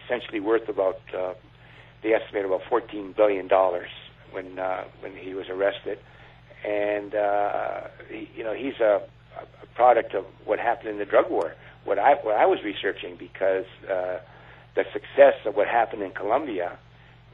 essentially 0.04 0.40
worth 0.40 0.68
about 0.68 1.00
uh, 1.16 1.34
they 2.02 2.12
estimate 2.12 2.44
about 2.44 2.62
fourteen 2.68 3.12
billion 3.16 3.48
dollars 3.48 3.90
when 4.32 4.58
uh, 4.58 4.84
when 5.00 5.16
he 5.16 5.34
was 5.34 5.48
arrested, 5.48 5.98
and 6.66 7.14
uh, 7.14 7.80
he, 8.08 8.28
you 8.34 8.44
know 8.44 8.54
he's 8.54 8.78
a, 8.80 9.02
a 9.38 9.66
product 9.74 10.14
of 10.14 10.24
what 10.44 10.58
happened 10.58 10.90
in 10.90 10.98
the 10.98 11.04
drug 11.04 11.30
war. 11.30 11.54
What 11.84 11.98
I 11.98 12.14
what 12.14 12.36
I 12.36 12.46
was 12.46 12.60
researching 12.64 13.16
because 13.18 13.66
uh, 13.84 14.18
the 14.74 14.84
success 14.92 15.34
of 15.44 15.56
what 15.56 15.68
happened 15.68 16.02
in 16.02 16.12
Colombia 16.12 16.78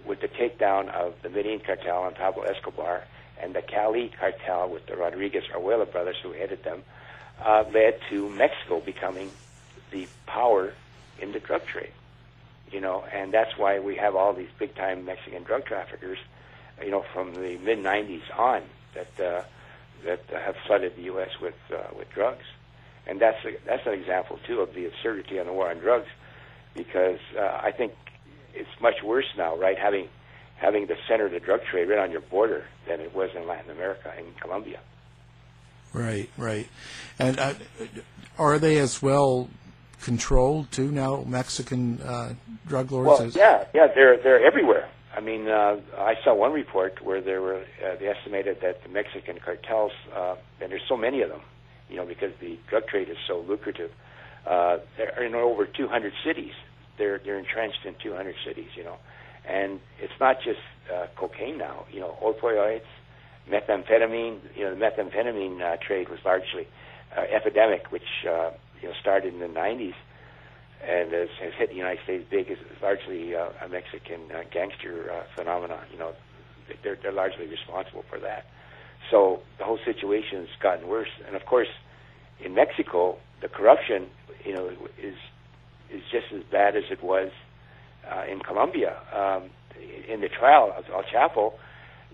with 0.07 0.21
the 0.21 0.29
takedown 0.29 0.89
of 0.95 1.15
the 1.23 1.29
Medellin 1.29 1.61
cartel 1.65 2.07
and 2.07 2.15
Pablo 2.17 2.45
Escobar 2.45 3.03
and 3.43 3.55
the 3.55 3.63
Cali 3.63 4.11
cartel 4.19 4.71
with 4.71 4.87
the 4.87 4.97
Rodriguez 4.97 5.43
Orejuela 5.55 5.91
brothers 5.91 6.17
who 6.23 6.33
headed 6.33 6.65
them 6.65 6.83
uh, 6.87 7.06
led 7.45 8.01
to 8.11 8.29
Mexico 8.31 8.81
becoming 8.81 9.31
the 9.91 10.07
power 10.27 10.73
in 11.21 11.33
the 11.33 11.41
drug 11.41 11.65
trade. 11.67 11.93
You 12.71 12.81
know, 12.81 13.05
and 13.13 13.33
that's 13.33 13.57
why 13.57 13.79
we 13.79 13.97
have 13.97 14.17
all 14.17 14.33
these 14.33 14.49
big 14.59 14.75
time 14.75 15.05
Mexican 15.05 15.45
drug 15.45 15.65
traffickers, 15.65 16.19
you 16.83 16.91
know, 16.91 17.05
from 17.13 17.35
the 17.35 17.59
mid 17.59 17.79
90s 17.79 18.23
on 18.37 18.63
that 18.95 19.21
uh, 19.25 19.43
that 20.05 20.21
uh, 20.33 20.41
have 20.41 20.57
flooded 20.67 20.97
the 20.97 21.03
U.S. 21.03 21.31
with 21.41 21.55
uh, 21.73 21.95
with 21.97 22.11
drugs, 22.11 22.45
and 23.07 23.21
that's 23.21 23.43
a, 23.45 23.57
that's 23.65 23.87
an 23.87 23.93
example 23.93 24.39
too 24.47 24.61
of 24.61 24.75
the 24.75 24.87
absurdity 24.87 25.39
on 25.39 25.47
the 25.47 25.53
war 25.53 25.71
on 25.71 25.79
drugs, 25.79 26.09
because 26.75 27.21
uh, 27.39 27.61
I 27.63 27.71
think 27.71 27.93
it's 28.53 28.81
much 28.81 29.03
worse 29.03 29.27
now, 29.37 29.57
right? 29.57 29.79
Having 29.79 30.09
having 30.57 30.87
the 30.87 30.97
center 31.07 31.27
of 31.27 31.33
the 31.33 31.41
drug 31.41 31.63
trade 31.65 31.89
right 31.89 31.99
on 31.99 32.11
your 32.11 32.23
border 32.23 32.65
than 32.89 33.01
it 33.01 33.15
was 33.15 33.31
in 33.37 33.47
Latin 33.47 33.71
America 33.71 34.13
in 34.19 34.25
Colombia. 34.41 34.81
Right, 35.97 36.29
right, 36.37 36.69
and 37.19 37.39
uh, 37.39 37.55
are 38.39 38.59
they 38.59 38.77
as 38.77 39.01
well 39.01 39.49
controlled 40.03 40.71
too 40.71 40.91
now? 40.91 41.25
Mexican 41.27 42.01
uh, 42.03 42.35
drug 42.67 42.93
lords. 42.93 43.09
Well, 43.09 43.31
yeah, 43.31 43.65
yeah, 43.73 43.87
they're 43.95 44.19
they're 44.23 44.45
everywhere. 44.47 44.91
I 45.17 45.21
mean, 45.21 45.49
uh, 45.49 45.81
I 45.97 46.15
saw 46.23 46.35
one 46.35 46.53
report 46.53 47.03
where 47.03 47.23
there 47.23 47.41
were 47.41 47.65
uh, 47.83 47.97
they 47.99 48.09
estimated 48.09 48.61
that 48.61 48.83
the 48.83 48.91
Mexican 48.91 49.39
cartels, 49.39 49.93
uh, 50.15 50.37
and 50.61 50.71
there's 50.71 50.87
so 50.87 50.99
many 50.99 51.23
of 51.23 51.31
them, 51.31 51.41
you 51.89 51.97
know, 51.97 52.05
because 52.05 52.33
the 52.41 52.59
drug 52.69 52.87
trade 52.89 53.09
is 53.09 53.17
so 53.27 53.41
lucrative. 53.41 53.91
Uh, 54.47 54.79
they're 54.99 55.25
in 55.25 55.35
over 55.35 55.65
200 55.65 56.13
cities. 56.23 56.53
They're 56.99 57.19
they're 57.25 57.39
entrenched 57.39 57.87
in 57.87 57.95
200 58.03 58.35
cities, 58.47 58.69
you 58.77 58.85
know, 58.85 58.99
and 59.49 59.81
it's 59.99 60.13
not 60.21 60.43
just 60.43 60.61
uh, 60.95 61.07
cocaine 61.17 61.57
now. 61.57 61.87
You 61.91 62.01
know, 62.01 62.19
opioids, 62.23 62.85
methamphetamine. 63.51 64.41
You 64.57 64.65
know, 64.65 64.75
the 64.75 64.81
methamphetamine 64.81 65.61
uh, 65.63 65.77
trade 65.87 66.09
was 66.09 66.19
largely 66.25 66.67
uh, 67.17 67.23
epidemic, 67.23 67.91
which 67.91 68.27
uh, 68.29 68.51
you 68.81 68.89
know 68.89 68.95
started 69.01 69.35
in 69.35 69.41
the 69.41 69.47
90s 69.47 69.95
and 70.87 71.13
has, 71.13 71.29
has 71.41 71.53
hit 71.59 71.71
the 71.71 71.77
United 71.77 72.03
States 72.05 72.25
big 72.31 72.51
is, 72.51 72.59
largely 72.83 73.35
uh, 73.35 73.49
a 73.63 73.69
Mexican 73.69 74.21
uh, 74.31 74.43
gangster 74.53 75.11
uh, 75.11 75.23
phenomenon. 75.35 75.85
You 75.93 75.99
know, 75.99 76.13
they're 76.83 76.99
they're 77.03 77.13
largely 77.13 77.47
responsible 77.47 78.05
for 78.09 78.19
that. 78.21 78.47
So 79.11 79.41
the 79.59 79.65
whole 79.65 79.79
situation 79.85 80.41
has 80.41 80.49
gotten 80.61 80.89
worse, 80.89 81.09
and 81.27 81.37
of 81.37 81.47
course, 81.47 81.69
in 82.45 82.55
Mexico, 82.55 83.19
the 83.41 83.49
corruption, 83.49 84.07
you 84.45 84.55
know, 84.55 84.69
is 85.01 85.17
is 85.91 86.03
just 86.11 86.27
as 86.35 86.43
bad 86.51 86.77
as 86.77 86.85
it 86.91 87.03
was 87.03 87.31
uh, 88.11 88.25
in 88.31 88.41
Colombia. 88.41 88.97
Um, 89.15 89.51
in 90.09 90.21
the 90.21 90.29
trial 90.29 90.73
of 90.77 90.85
El 90.93 91.03
Chapo, 91.03 91.53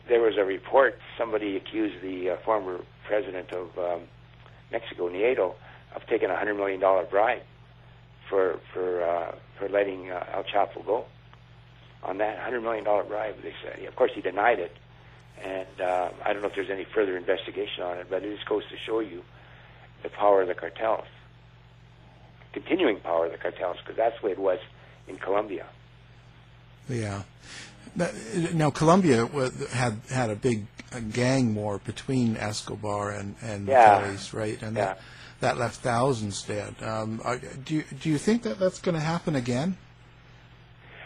there 0.09 0.21
was 0.21 0.37
a 0.37 0.45
report. 0.45 0.99
Somebody 1.17 1.57
accused 1.57 2.03
the 2.03 2.31
uh, 2.31 2.37
former 2.45 2.81
president 3.07 3.53
of 3.53 3.79
um, 3.79 4.03
Mexico, 4.71 5.09
Nieto, 5.09 5.55
of 5.95 6.07
taking 6.07 6.31
a 6.31 6.37
hundred 6.37 6.55
million 6.55 6.81
dollar 6.81 7.05
bribe 7.05 7.43
for 8.29 8.59
for 8.73 9.03
uh, 9.03 9.35
for 9.59 9.69
letting 9.69 10.11
uh, 10.11 10.25
El 10.35 10.45
Chapo 10.45 10.85
go 10.85 11.05
on 12.03 12.19
that 12.19 12.39
hundred 12.39 12.63
million 12.63 12.85
dollar 12.85 13.05
bribe. 13.05 13.37
They 13.43 13.55
said, 13.63 13.85
of 13.85 13.97
course, 13.97 14.13
he 14.15 14.21
denied 14.21 14.59
it, 14.59 14.77
and 15.43 15.81
uh, 15.81 16.11
I 16.25 16.33
don't 16.33 16.43
know 16.43 16.49
if 16.49 16.55
there's 16.55 16.71
any 16.71 16.85
further 16.85 17.17
investigation 17.17 17.83
on 17.85 17.99
it, 17.99 18.07
but 18.11 18.23
it 18.25 18.35
just 18.35 18.49
goes 18.49 18.63
to 18.71 18.77
show 18.77 19.01
you 19.01 19.23
the 20.03 20.09
power 20.09 20.43
of 20.43 20.49
the 20.49 20.55
cartels, 20.55 21.07
continuing 22.53 22.99
power 23.01 23.27
of 23.27 23.33
the 23.33 23.39
cartels, 23.39 23.77
because 23.79 23.97
that's 23.97 24.21
the 24.21 24.27
way 24.27 24.33
it 24.33 24.39
was 24.39 24.59
in 25.07 25.17
Colombia. 25.17 25.67
Yeah. 26.89 27.23
Now, 28.55 28.71
Colombia 28.71 29.29
had 29.71 30.01
had 30.11 30.31
a 30.31 30.37
big 30.37 30.67
gang 31.13 31.55
war 31.55 31.79
between 31.79 32.37
Escobar 32.37 33.11
and 33.11 33.37
and 33.43 33.69
yeah. 33.69 34.01
Feliz, 34.01 34.33
right? 34.33 34.63
And 34.63 34.77
yeah. 34.77 34.85
that, 34.85 35.01
that 35.41 35.59
left 35.59 35.81
thousands 35.81 36.43
dead. 36.43 36.75
Um, 36.83 37.21
are, 37.25 37.39
do 37.39 37.75
you, 37.77 37.85
do 38.01 38.09
you 38.09 38.19
think 38.19 38.43
that 38.45 38.59
that's 38.59 38.79
going 38.81 38.95
to 38.95 39.01
happen 39.01 39.37
again? 39.37 39.77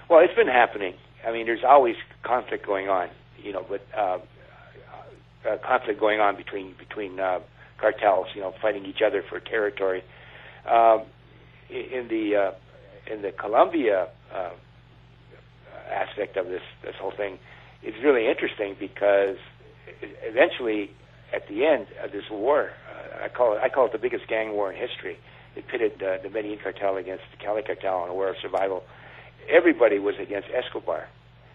Well, 0.09 0.21
it's 0.21 0.35
been 0.35 0.47
happening. 0.47 0.95
I 1.27 1.33
mean, 1.33 1.47
there's 1.47 1.65
always 1.65 1.97
conflict 2.23 2.65
going 2.65 2.89
on, 2.89 3.09
you 3.43 3.53
know, 3.53 3.67
but 3.69 3.85
uh, 3.97 4.19
uh, 5.49 5.57
conflict 5.59 5.99
going 5.99 6.21
on 6.21 6.37
between 6.37 6.75
between 6.79 7.19
uh, 7.19 7.41
cartels, 7.79 8.29
you 8.35 8.41
know, 8.41 8.55
fighting 8.63 8.87
each 8.87 9.03
other 9.03 9.23
for 9.29 9.41
territory. 9.41 10.05
Um, 10.67 11.03
in 11.69 12.07
the 12.09 12.37
uh, 12.37 12.53
in 13.13 13.23
the 13.23 13.33
Colombia 13.33 14.09
uh, 14.33 14.51
aspect 15.91 16.37
of 16.37 16.47
this 16.47 16.63
this 16.83 16.95
whole 17.01 17.13
thing, 17.13 17.39
it's 17.83 17.97
really 18.03 18.29
interesting 18.29 18.77
because 18.79 19.37
eventually, 20.23 20.91
at 21.33 21.49
the 21.49 21.65
end 21.67 21.87
of 22.03 22.13
this 22.13 22.25
war, 22.31 22.71
uh, 22.91 23.25
I 23.25 23.29
call 23.29 23.55
it 23.57 23.61
I 23.63 23.69
call 23.69 23.87
it 23.87 23.93
the 23.93 23.99
biggest 23.99 24.27
gang 24.29 24.53
war 24.53 24.73
in 24.73 24.79
history. 24.79 25.19
It 25.55 25.67
pitted 25.69 26.03
uh, 26.03 26.19
the 26.23 26.29
Medellin 26.31 26.59
cartel 26.63 26.97
against 26.97 27.25
the 27.31 27.43
Cali 27.43 27.63
cartel 27.63 28.05
in 28.05 28.11
a 28.11 28.15
war 28.15 28.29
of 28.29 28.37
survival. 28.43 28.83
Everybody 29.49 29.99
was 29.99 30.17
against 30.21 30.49
Escobar 30.53 31.09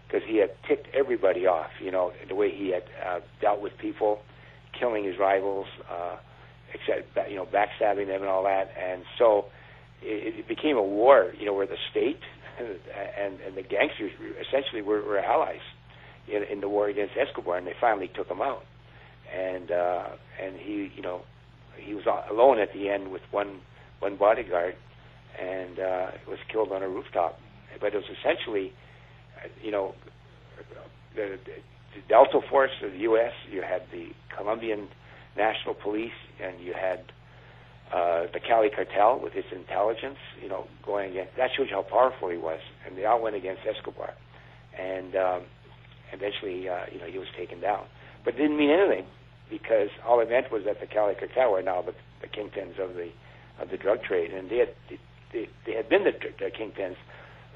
because 0.08 0.28
he 0.28 0.38
had 0.38 0.52
ticked 0.68 0.88
everybody 0.94 1.46
off. 1.46 1.72
You 1.80 1.92
know 1.92 2.12
the 2.28 2.36
way 2.36 2.52
he 2.52 2.70
had 2.70 2.84
uh, 3.06 3.20
dealt 3.42 3.62
with 3.62 3.78
people, 3.78 4.22
killing 4.78 5.04
his 5.04 5.18
rivals, 5.20 5.68
uh, 5.90 6.18
except 6.74 7.30
you 7.30 7.36
know 7.36 7.46
backstabbing 7.46 8.08
them 8.08 8.22
and 8.22 8.30
all 8.30 8.44
that. 8.44 8.72
And 8.78 9.04
so 9.18 9.46
it, 10.02 10.40
it 10.40 10.48
became 10.48 10.78
a 10.78 10.84
war. 10.84 11.32
You 11.38 11.46
know 11.46 11.54
where 11.54 11.68
the 11.68 11.78
state 11.92 12.22
and 12.60 13.40
and 13.40 13.58
the 13.58 13.64
gangsters 13.64 14.12
essentially 14.48 14.82
were, 14.82 15.02
were 15.02 15.20
allies 15.20 15.62
in, 16.28 16.44
in 16.44 16.62
the 16.62 16.70
war 16.70 16.88
against 16.90 17.14
Escobar, 17.18 17.58
and 17.58 17.68
they 17.68 17.76
finally 17.80 18.10
took 18.14 18.28
him 18.28 18.42
out. 18.42 18.64
And 19.34 19.72
uh, 19.72 20.08
and 20.42 20.56
he, 20.58 20.92
you 20.96 21.02
know, 21.02 21.22
he 21.78 21.94
was 21.94 22.04
alone 22.30 22.60
at 22.60 22.74
the 22.74 22.90
end 22.90 23.12
with 23.12 23.22
one 23.32 23.62
one 24.00 24.18
bodyguard, 24.18 24.76
and 25.40 25.80
uh, 25.80 26.12
was 26.28 26.40
killed 26.52 26.72
on 26.72 26.84
a 26.84 26.90
rooftop. 26.90 27.40
But 27.80 27.94
it 27.94 27.96
was 27.96 28.06
essentially, 28.20 28.74
uh, 29.38 29.48
you 29.64 29.72
know, 29.72 29.96
the, 31.16 31.38
the 31.46 32.02
Delta 32.10 32.40
Force 32.50 32.72
of 32.84 32.92
the 32.92 33.00
U.S. 33.00 33.32
You 33.50 33.62
had 33.62 33.84
the 33.92 34.10
Colombian 34.36 34.90
National 35.38 35.76
Police, 35.76 36.12
and 36.44 36.60
you 36.62 36.74
had 36.74 37.00
uh, 37.92 38.28
the 38.32 38.40
Cali 38.40 38.70
cartel 38.70 39.20
with 39.22 39.36
its 39.36 39.48
intelligence, 39.52 40.18
you 40.42 40.48
know, 40.48 40.68
going 40.86 41.12
against. 41.12 41.36
That 41.36 41.50
shows 41.56 41.68
you 41.70 41.76
how 41.76 41.84
powerful 41.84 42.30
he 42.30 42.38
was, 42.38 42.60
and 42.86 42.98
they 42.98 43.06
all 43.06 43.22
went 43.22 43.36
against 43.36 43.62
Escobar, 43.68 44.14
and 44.80 45.16
um, 45.16 45.42
eventually, 46.14 46.70
uh, 46.70 46.86
you 46.92 47.00
know, 47.00 47.08
he 47.08 47.18
was 47.18 47.28
taken 47.38 47.60
down. 47.60 47.86
But 48.24 48.36
it 48.36 48.38
didn't 48.38 48.58
mean 48.58 48.70
anything 48.72 49.06
because 49.50 49.90
all 50.08 50.22
it 50.22 50.30
meant 50.30 50.52
was 50.52 50.64
that 50.66 50.80
the 50.80 50.88
Cali 50.88 51.16
cartel 51.16 51.52
were 51.52 51.62
now 51.62 51.82
the, 51.82 51.94
the 52.22 52.28
kingpins 52.28 52.80
of 52.80 52.96
the 52.96 53.12
of 53.60 53.70
the 53.70 53.78
drug 53.78 54.02
trade, 54.04 54.32
and 54.32 54.50
they 54.50 54.58
had 54.60 54.74
they, 55.34 55.50
they 55.66 55.74
had 55.74 55.90
been 55.90 56.04
the, 56.06 56.14
the 56.40 56.50
kingpins, 56.50 56.96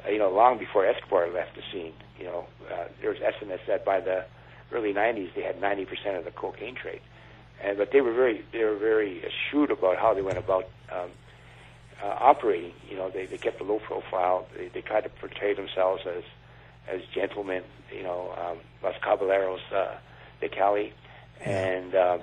uh, 0.06 0.10
you 0.10 0.20
know, 0.20 0.30
long 0.30 0.60
before 0.60 0.86
Escobar 0.86 1.32
left 1.32 1.56
the 1.56 1.64
scene. 1.72 1.94
You 2.20 2.26
know, 2.26 2.46
uh, 2.72 2.88
there 3.00 3.10
was 3.10 3.20
estimates 3.24 3.64
that 3.68 3.86
by 3.86 4.02
the 4.02 4.26
early 4.74 4.92
'90s 4.92 5.34
they 5.34 5.44
had 5.44 5.62
90% 5.62 6.20
of 6.20 6.26
the 6.26 6.32
cocaine 6.32 6.76
trade 6.76 7.02
and 7.64 7.78
but 7.78 7.92
they 7.92 8.02
were 8.02 8.14
very 8.14 8.44
they 8.52 8.64
were 8.64 8.76
very 8.76 9.24
shrewd 9.50 9.72
about 9.72 9.98
how 9.98 10.14
they 10.14 10.22
went 10.22 10.38
about 10.38 10.68
um, 10.92 11.10
uh, 12.04 12.08
operating. 12.20 12.74
You 12.90 12.98
know, 12.98 13.10
they 13.10 13.26
they 13.26 13.38
kept 13.38 13.62
a 13.62 13.64
low 13.64 13.80
profile. 13.80 14.48
They 14.58 14.68
they 14.68 14.82
tried 14.82 15.02
to 15.02 15.10
portray 15.10 15.54
themselves 15.54 16.04
as 16.06 16.24
as 16.88 17.02
gentlemen. 17.14 17.64
You 17.96 18.04
know, 18.04 18.34
um, 18.38 18.58
Los 18.84 18.96
Caballeros 19.02 19.62
uh, 19.74 19.96
de 20.42 20.50
Cali, 20.50 20.94
and 21.44 21.96
um, 21.96 22.22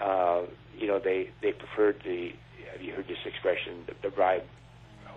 uh, 0.00 0.42
you 0.76 0.86
know 0.86 0.98
they 0.98 1.30
they 1.42 1.52
preferred 1.52 2.00
the. 2.04 2.32
Have 2.72 2.82
you 2.84 2.92
heard 2.92 3.08
this 3.08 3.24
expression? 3.24 3.84
The, 3.86 3.94
the 4.02 4.10
bribe 4.10 4.44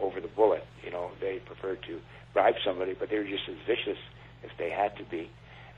over 0.01 0.21
the 0.21 0.27
bullet. 0.27 0.65
You 0.83 0.91
know, 0.91 1.11
they 1.19 1.39
preferred 1.39 1.83
to 1.83 1.99
bribe 2.33 2.55
somebody, 2.63 2.93
but 2.93 3.09
they 3.09 3.17
were 3.17 3.25
just 3.25 3.49
as 3.49 3.55
vicious 3.65 3.97
if 4.43 4.51
they 4.57 4.69
had 4.69 4.95
to 4.97 5.03
be. 5.03 5.29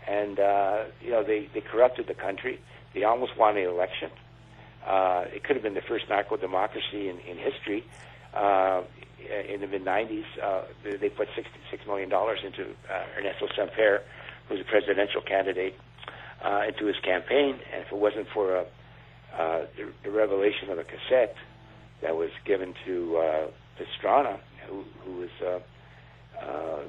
And 0.08 0.40
uh, 0.40 0.84
you 1.02 1.12
know, 1.12 1.24
they 1.24 1.48
they 1.54 1.62
corrupted 1.62 2.08
the 2.08 2.14
country 2.14 2.60
they 2.94 3.04
almost 3.04 3.38
won 3.38 3.56
the 3.56 3.68
election. 3.68 4.10
Uh, 4.86 5.26
it 5.28 5.44
could 5.44 5.56
have 5.56 5.64
been 5.64 5.74
the 5.74 5.82
first 5.82 6.10
narco 6.10 6.38
democracy 6.38 7.10
in, 7.10 7.20
in 7.20 7.38
history. 7.38 7.84
Uh, 8.34 8.82
in 9.48 9.62
the 9.62 9.68
mid 9.68 9.86
90s, 9.86 10.24
uh, 10.42 10.64
they, 10.84 11.10
put 11.10 11.28
$66 11.30 11.86
million 11.86 12.12
into 12.12 12.72
uh, 12.90 13.04
Ernesto 13.18 13.48
Samper, 13.56 14.02
who's 14.48 14.60
a 14.60 14.64
presidential 14.64 15.22
candidate, 15.22 15.76
uh, 16.44 16.64
into 16.68 16.86
his 16.86 16.98
campaign. 17.04 17.60
And 17.72 17.84
if 17.86 17.92
it 17.92 17.98
wasn't 17.98 18.28
for 18.34 18.56
a, 18.56 18.62
uh, 19.38 19.66
the, 19.78 19.92
the 20.04 20.12
revelation 20.12 20.70
of 20.70 20.80
a 20.80 20.84
cassette 20.84 21.36
that 22.02 22.16
was 22.16 22.32
given 22.46 22.74
to 22.86 23.18
uh, 23.18 23.48
Pastrana, 23.80 24.40
who, 24.68 24.84
who 25.06 25.18
was, 25.18 25.30
uh, 25.42 26.44
uh, 26.44 26.80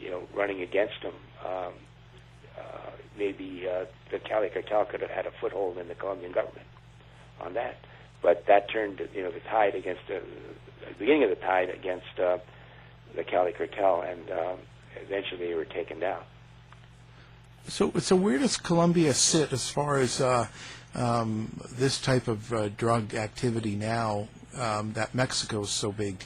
you 0.00 0.10
know, 0.10 0.22
running 0.34 0.62
against 0.62 1.00
him. 1.00 1.14
Um, 1.44 1.50
uh, 1.50 1.70
maybe 3.16 3.66
uh, 3.68 3.84
the 4.10 4.18
Cali 4.18 4.48
cartel 4.48 4.84
could 4.84 5.00
have 5.00 5.10
had 5.10 5.26
a 5.26 5.32
foothold 5.40 5.78
in 5.78 5.88
the 5.88 5.94
Colombian 5.94 6.32
government 6.32 6.66
on 7.40 7.54
that, 7.54 7.78
but 8.22 8.44
that 8.46 8.70
turned, 8.70 9.00
you 9.14 9.22
know, 9.22 9.30
the 9.30 9.40
tide 9.40 9.74
against 9.74 10.02
the, 10.08 10.22
the 10.80 10.94
beginning 10.98 11.24
of 11.24 11.30
the 11.30 11.36
tide 11.36 11.70
against 11.70 12.18
uh, 12.22 12.38
the 13.14 13.24
Cali 13.24 13.52
cartel, 13.52 14.02
and 14.02 14.30
um, 14.30 14.58
eventually 15.02 15.48
they 15.48 15.54
were 15.54 15.64
taken 15.64 15.98
down. 16.00 16.22
So, 17.68 17.92
so 17.98 18.16
where 18.16 18.38
does 18.38 18.56
Colombia 18.56 19.14
sit 19.14 19.52
as 19.52 19.68
far 19.68 19.98
as 19.98 20.20
uh, 20.20 20.48
um, 20.94 21.60
this 21.70 22.00
type 22.00 22.28
of 22.28 22.52
uh, 22.52 22.68
drug 22.70 23.14
activity 23.14 23.76
now 23.76 24.28
um, 24.56 24.92
that 24.94 25.14
Mexico 25.14 25.62
is 25.62 25.70
so 25.70 25.92
big? 25.92 26.24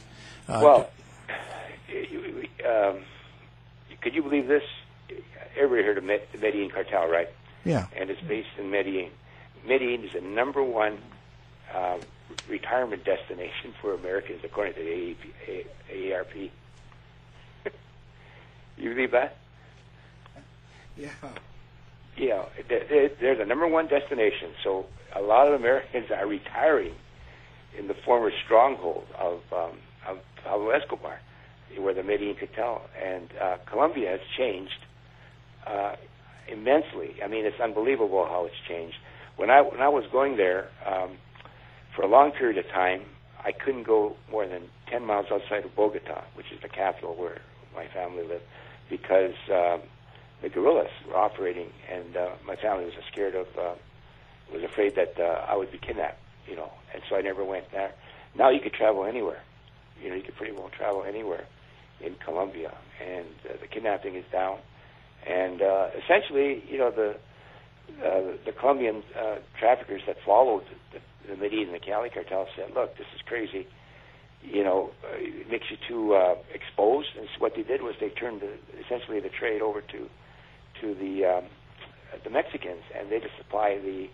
Uh, 0.49 0.61
well, 0.63 0.91
um, 2.89 3.01
could 4.01 4.15
you 4.15 4.23
believe 4.23 4.49
this? 4.49 4.63
Everybody 5.57 5.87
heard 5.87 5.99
of 5.99 6.05
Med- 6.05 6.23
the 6.33 6.39
Medellin 6.39 6.71
cartel, 6.71 7.09
right? 7.09 7.29
yeah, 7.65 7.87
And 7.97 8.11
it's 8.11 8.21
based 8.23 8.49
in 8.59 8.71
Medellin. 8.71 9.11
Medellin 9.67 10.05
is 10.05 10.13
the 10.13 10.21
number 10.21 10.63
one 10.63 10.99
uh, 11.75 11.99
retirement 12.49 13.05
destination 13.05 13.75
for 13.81 13.95
Americans, 13.95 14.41
according 14.45 14.75
to 14.75 14.81
the 14.81 15.17
AARP. 15.93 16.51
you 18.77 18.91
believe 18.95 19.11
that? 19.13 19.37
yeah, 20.97 21.11
Yeah, 22.17 22.45
they're, 22.69 23.11
they're 23.21 23.37
the 23.37 23.45
number 23.45 23.67
one 23.67 23.89
destination. 23.89 24.51
So 24.63 24.87
a 25.15 25.21
lot 25.21 25.49
of 25.49 25.55
Americans 25.55 26.11
are 26.11 26.27
retiring 26.27 26.95
in 27.79 27.89
the 27.89 27.95
former 27.95 28.31
stronghold 28.45 29.05
of 29.19 29.41
um, 29.53 29.79
of 30.09 30.19
Pablo 30.45 30.71
Escobar, 30.71 31.21
where 31.79 31.93
the 31.93 32.03
Medellin 32.03 32.37
cartel 32.37 32.83
and 33.03 33.29
uh, 33.43 33.57
Colombia 33.67 34.11
has 34.13 34.21
changed 34.39 34.86
uh, 35.67 35.97
immensely. 36.49 37.17
I 37.23 37.29
mean, 37.29 37.45
it's 37.45 37.61
unbelievable 37.61 38.25
how 38.27 38.47
it's 38.47 38.57
changed. 38.69 38.97
When 39.37 39.51
I 39.51 39.61
when 39.61 39.81
I 39.81 39.89
was 39.89 40.05
going 40.11 40.37
there 40.37 40.69
um, 40.87 41.17
for 41.95 42.03
a 42.03 42.09
long 42.09 42.31
period 42.33 42.59
of 42.59 42.67
time, 42.73 43.03
I 43.45 43.53
couldn't 43.53 43.85
go 43.85 44.17
more 44.31 44.47
than 44.47 44.63
ten 44.91 45.05
miles 45.05 45.27
outside 45.31 45.65
of 45.65 45.75
Bogota, 45.75 46.25
which 46.35 46.53
is 46.53 46.61
the 46.63 46.69
capital 46.69 47.15
where 47.15 47.41
my 47.75 47.87
family 47.89 48.27
lived, 48.27 48.45
because 48.89 49.35
um, 49.53 49.83
the 50.43 50.49
guerrillas 50.49 50.91
were 51.07 51.17
operating, 51.17 51.71
and 51.93 52.17
uh, 52.17 52.31
my 52.47 52.57
family 52.57 52.85
was 52.85 52.95
scared 53.13 53.35
of, 53.35 53.47
uh, 53.59 53.75
was 54.53 54.63
afraid 54.63 54.95
that 54.97 55.19
uh, 55.19 55.45
I 55.47 55.57
would 55.57 55.71
be 55.71 55.79
kidnapped, 55.79 56.21
you 56.49 56.57
know, 56.57 56.71
and 56.95 57.03
so 57.09 57.17
I 57.17 57.21
never 57.21 57.45
went 57.45 57.71
there. 57.73 57.93
Now 58.37 58.51
you 58.51 58.61
could 58.61 58.73
travel 58.73 59.05
anywhere, 59.05 59.43
you 60.03 60.09
know, 60.09 60.15
you 60.15 60.23
could 60.23 60.37
pretty 60.37 60.53
well 60.53 60.71
travel 60.77 61.05
anywhere 61.05 61.45
in 62.01 62.15
Colombia, 62.25 62.73
and 63.05 63.27
uh, 63.49 63.57
the 63.61 63.67
kidnapping 63.67 64.15
is 64.15 64.25
down, 64.33 64.59
and 65.27 65.63
uh, 65.63 65.89
essentially, 66.05 66.63
you 66.69 66.79
know, 66.79 66.91
the 66.91 67.17
uh, 68.05 68.37
the 68.45 68.53
Colombian 68.53 69.03
uh, 69.19 69.37
traffickers 69.59 70.03
that 70.07 70.17
followed 70.25 70.65
the, 70.93 71.01
the 71.29 71.37
Medellin 71.37 71.69
and 71.69 71.75
the 71.75 71.81
Cali 71.81 72.11
cartel 72.11 72.49
said, 72.57 72.75
"Look, 72.75 72.97
this 72.97 73.07
is 73.15 73.23
crazy." 73.23 73.67
you 74.43 74.63
know, 74.63 74.91
uh, 75.05 75.17
it 75.17 75.51
makes 75.51 75.71
you 75.71 75.77
too 75.89 76.15
uh, 76.15 76.37
exposed. 76.53 77.09
And 77.19 77.27
so 77.35 77.41
what 77.41 77.55
they 77.55 77.63
did 77.63 77.83
was 77.83 77.95
they 78.01 78.11
turned 78.11 78.41
the, 78.41 78.53
essentially 78.85 79.21
the 79.21 79.29
trade 79.29 79.63
over 79.63 79.81
to 79.81 80.09
to 80.81 80.95
the 80.95 81.25
um, 81.25 81.45
the 82.23 82.31
Mexicans, 82.31 82.83
and 82.95 83.11
they 83.11 83.19
just 83.19 83.37
supply 83.37 83.79
the 83.79 84.09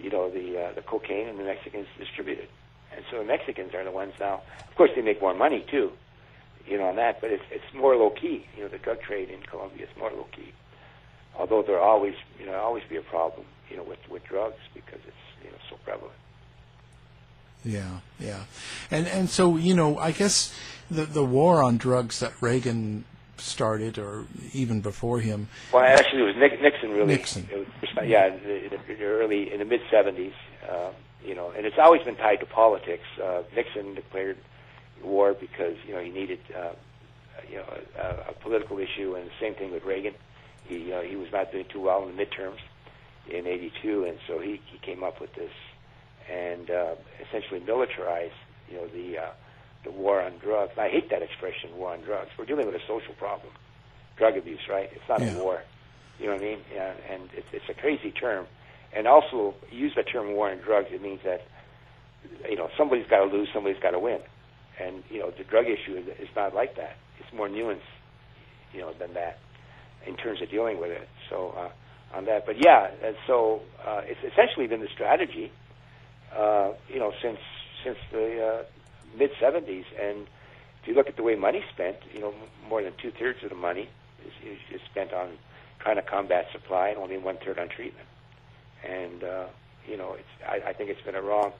you 0.00 0.10
know 0.10 0.30
the 0.30 0.60
uh, 0.60 0.72
the 0.74 0.82
cocaine, 0.82 1.28
and 1.28 1.38
the 1.38 1.44
Mexicans 1.44 1.86
distribute 1.98 2.38
it. 2.38 2.50
And 2.94 3.04
so 3.10 3.18
the 3.18 3.24
Mexicans 3.24 3.74
are 3.74 3.84
the 3.84 3.90
ones 3.90 4.14
now. 4.18 4.42
Of 4.68 4.74
course, 4.76 4.90
they 4.94 5.02
make 5.02 5.20
more 5.20 5.34
money 5.34 5.64
too, 5.70 5.92
you 6.66 6.78
know, 6.78 6.88
on 6.88 6.96
that. 6.96 7.20
But 7.20 7.30
it's 7.30 7.44
it's 7.50 7.64
more 7.74 7.96
low 7.96 8.10
key. 8.10 8.46
You 8.56 8.64
know, 8.64 8.68
the 8.68 8.78
drug 8.78 9.00
trade 9.02 9.30
in 9.30 9.40
Colombia 9.42 9.84
is 9.86 9.90
more 9.98 10.10
low 10.10 10.26
key. 10.32 10.52
Although 11.38 11.62
there 11.62 11.80
always 11.80 12.14
you 12.38 12.46
know 12.46 12.54
always 12.54 12.84
be 12.88 12.96
a 12.96 13.02
problem, 13.02 13.46
you 13.70 13.76
know, 13.76 13.82
with 13.82 13.98
with 14.10 14.24
drugs 14.24 14.60
because 14.74 15.00
it's 15.06 15.44
you 15.44 15.50
know 15.50 15.56
so 15.70 15.76
prevalent. 15.84 16.14
yeah, 17.64 18.00
yeah, 18.18 18.44
and 18.90 19.06
and 19.06 19.30
so 19.30 19.56
you 19.56 19.74
know, 19.74 19.98
I 19.98 20.12
guess 20.12 20.54
the 20.90 21.04
the 21.04 21.24
war 21.24 21.62
on 21.62 21.78
drugs 21.78 22.20
that 22.20 22.32
Reagan 22.40 23.04
started, 23.38 23.98
or 23.98 24.26
even 24.52 24.80
before 24.80 25.20
him, 25.20 25.48
Well, 25.72 25.82
actually, 25.82 26.22
it 26.22 26.26
was 26.26 26.36
Nixon. 26.36 26.90
Really, 26.90 27.06
Nixon. 27.06 27.48
Was, 27.52 28.06
yeah, 28.06 28.26
in 28.26 28.42
the, 28.42 28.64
in 28.64 28.70
the 28.98 29.04
early 29.04 29.52
in 29.52 29.58
the 29.58 29.64
mid 29.64 29.80
'70s. 29.90 30.32
Uh, 30.68 30.90
you 31.24 31.34
know, 31.34 31.50
and 31.56 31.64
it's 31.66 31.78
always 31.78 32.02
been 32.02 32.16
tied 32.16 32.40
to 32.40 32.46
politics. 32.46 33.04
Uh, 33.22 33.42
Nixon 33.54 33.94
declared 33.94 34.36
war 35.04 35.34
because 35.34 35.74
you 35.86 35.94
know 35.94 36.00
he 36.00 36.10
needed 36.10 36.40
uh, 36.56 36.72
you 37.50 37.56
know 37.56 37.66
a, 37.98 38.30
a 38.30 38.32
political 38.42 38.78
issue, 38.78 39.14
and 39.14 39.26
the 39.26 39.32
same 39.40 39.54
thing 39.54 39.72
with 39.72 39.84
Reagan. 39.84 40.14
He 40.68 40.92
uh, 40.92 41.02
he 41.02 41.16
was 41.16 41.28
not 41.32 41.52
doing 41.52 41.64
too 41.72 41.80
well 41.80 42.06
in 42.08 42.16
the 42.16 42.22
midterms 42.24 42.58
in 43.30 43.46
'82, 43.46 44.04
and 44.04 44.18
so 44.26 44.38
he 44.40 44.60
he 44.66 44.78
came 44.78 45.02
up 45.02 45.20
with 45.20 45.34
this 45.34 45.50
and 46.30 46.70
uh, 46.70 46.94
essentially 47.26 47.60
militarize 47.60 48.30
you 48.70 48.76
know 48.76 48.86
the 48.88 49.18
uh, 49.18 49.30
the 49.84 49.90
war 49.90 50.20
on 50.22 50.38
drugs. 50.38 50.72
And 50.76 50.86
I 50.86 50.90
hate 50.90 51.10
that 51.10 51.22
expression, 51.22 51.76
war 51.76 51.92
on 51.92 52.02
drugs. 52.02 52.30
We're 52.38 52.44
dealing 52.46 52.66
with 52.66 52.76
a 52.76 52.86
social 52.86 53.14
problem, 53.18 53.52
drug 54.16 54.36
abuse, 54.36 54.60
right? 54.70 54.88
It's 54.92 55.08
not 55.08 55.20
Yeah. 55.20 55.34
a 55.34 55.38
war. 55.38 55.62
You 56.20 56.26
know 56.26 56.34
what 56.34 56.42
I 56.42 56.44
mean? 56.44 56.58
Yeah, 56.72 56.92
and 57.10 57.22
it's, 57.34 57.46
it's 57.52 57.68
a 57.68 57.74
crazy 57.74 58.12
term. 58.12 58.46
And 58.94 59.08
also, 59.08 59.54
use 59.72 59.92
the 59.96 60.02
term 60.04 60.32
war 60.34 60.50
on 60.50 60.58
drugs. 60.58 60.88
It 60.92 61.02
means 61.02 61.20
that 61.24 61.42
you 62.48 62.56
know 62.56 62.68
somebody's 62.76 63.06
got 63.08 63.24
to 63.24 63.32
lose, 63.34 63.48
somebody's 63.52 63.82
got 63.82 63.92
to 63.92 63.98
win. 63.98 64.20
And 64.80 65.02
you 65.10 65.20
know 65.20 65.30
the 65.30 65.44
drug 65.44 65.66
issue 65.66 65.96
is, 65.96 66.06
is 66.18 66.28
not 66.34 66.54
like 66.54 66.76
that. 66.76 66.96
It's 67.18 67.32
more 67.32 67.48
nuanced, 67.48 67.80
you 68.72 68.80
know, 68.80 68.92
than 68.98 69.14
that 69.14 69.38
in 70.06 70.16
terms 70.16 70.42
of 70.42 70.50
dealing 70.50 70.80
with 70.80 70.90
it. 70.90 71.08
So 71.30 71.54
uh, 71.56 72.16
on 72.16 72.24
that, 72.26 72.46
but 72.46 72.56
yeah, 72.62 72.90
and 73.04 73.16
so 73.26 73.62
uh, 73.86 74.02
it's 74.04 74.20
essentially 74.20 74.66
been 74.66 74.80
the 74.80 74.88
strategy, 74.92 75.50
uh, 76.36 76.72
you 76.88 76.98
know, 76.98 77.12
since 77.22 77.38
since 77.84 77.98
the 78.10 78.44
uh, 78.44 79.18
mid 79.18 79.30
'70s. 79.40 79.84
And 80.00 80.26
if 80.82 80.88
you 80.88 80.94
look 80.94 81.08
at 81.08 81.16
the 81.16 81.22
way 81.22 81.36
money's 81.36 81.64
spent, 81.72 81.96
you 82.12 82.20
know, 82.20 82.34
more 82.68 82.82
than 82.82 82.92
two 83.00 83.12
thirds 83.18 83.42
of 83.42 83.50
the 83.50 83.56
money 83.56 83.88
is, 84.24 84.58
is, 84.72 84.80
spent 84.90 85.12
on 85.12 85.38
trying 85.80 85.96
to 85.96 86.02
combat 86.02 86.46
supply, 86.52 86.88
and 86.88 86.98
only 86.98 87.18
one 87.18 87.38
third 87.44 87.58
on 87.58 87.68
treatment. 87.68 88.06
And 88.88 89.24
uh, 89.24 89.46
you 89.86 89.96
know, 89.96 90.14
it's 90.14 90.28
I, 90.46 90.70
I 90.70 90.72
think 90.72 90.90
it's 90.90 91.02
been 91.02 91.14
a 91.14 91.22
wrong 91.22 91.52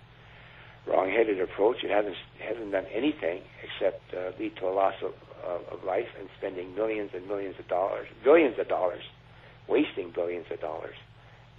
wrong-headed 0.87 1.41
approach. 1.41 1.85
It 1.85 1.91
hasn't 1.91 2.17
hasn't 2.41 2.73
done 2.73 2.87
anything 2.93 3.43
except 3.63 4.03
uh, 4.15 4.33
lead 4.39 4.57
to 4.57 4.67
a 4.67 4.75
loss 4.75 4.95
of, 5.03 5.13
of, 5.45 5.61
of 5.73 5.85
life 5.85 6.09
and 6.19 6.29
spending 6.39 6.75
millions 6.75 7.11
and 7.15 7.27
millions 7.27 7.57
of 7.59 7.69
dollars, 7.69 8.09
billions 8.25 8.59
of 8.59 8.69
dollars, 8.69 9.03
wasting 9.69 10.11
billions 10.11 10.47
of 10.51 10.61
dollars. 10.61 10.95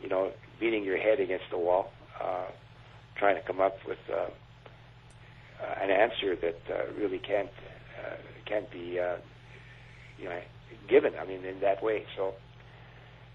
You 0.01 0.09
know, 0.09 0.31
beating 0.59 0.83
your 0.83 0.97
head 0.97 1.19
against 1.19 1.45
the 1.49 1.57
wall, 1.57 1.91
uh, 2.21 2.47
trying 3.15 3.35
to 3.35 3.41
come 3.41 3.61
up 3.61 3.77
with 3.87 3.99
uh, 4.11 4.27
an 5.81 5.89
answer 5.89 6.35
that 6.35 6.59
uh, 6.69 6.93
really 6.99 7.19
can't 7.19 7.49
uh, 7.99 8.15
can't 8.45 8.69
be 8.71 8.99
uh, 8.99 9.15
you 10.19 10.25
know 10.25 10.41
given. 10.89 11.13
I 11.19 11.25
mean, 11.25 11.45
in 11.45 11.59
that 11.61 11.83
way. 11.83 12.05
So. 12.15 12.33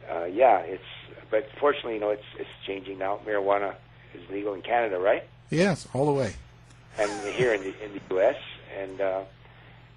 Uh, 0.08 0.24
yeah, 0.24 0.60
it's 0.60 0.82
but 1.30 1.44
fortunately, 1.60 1.94
you 1.94 2.00
know, 2.00 2.10
it's 2.10 2.22
it's 2.38 2.48
changing 2.66 2.98
now. 2.98 3.20
Marijuana 3.26 3.74
is 4.14 4.22
legal 4.30 4.54
in 4.54 4.62
Canada, 4.62 4.98
right? 4.98 5.24
Yes, 5.50 5.86
all 5.94 6.06
the 6.06 6.12
way. 6.12 6.34
and 6.98 7.10
here 7.34 7.54
in 7.54 7.62
the 7.62 7.84
in 7.84 7.92
the 7.92 8.00
U.S. 8.10 8.36
and 8.78 9.00
uh, 9.00 9.20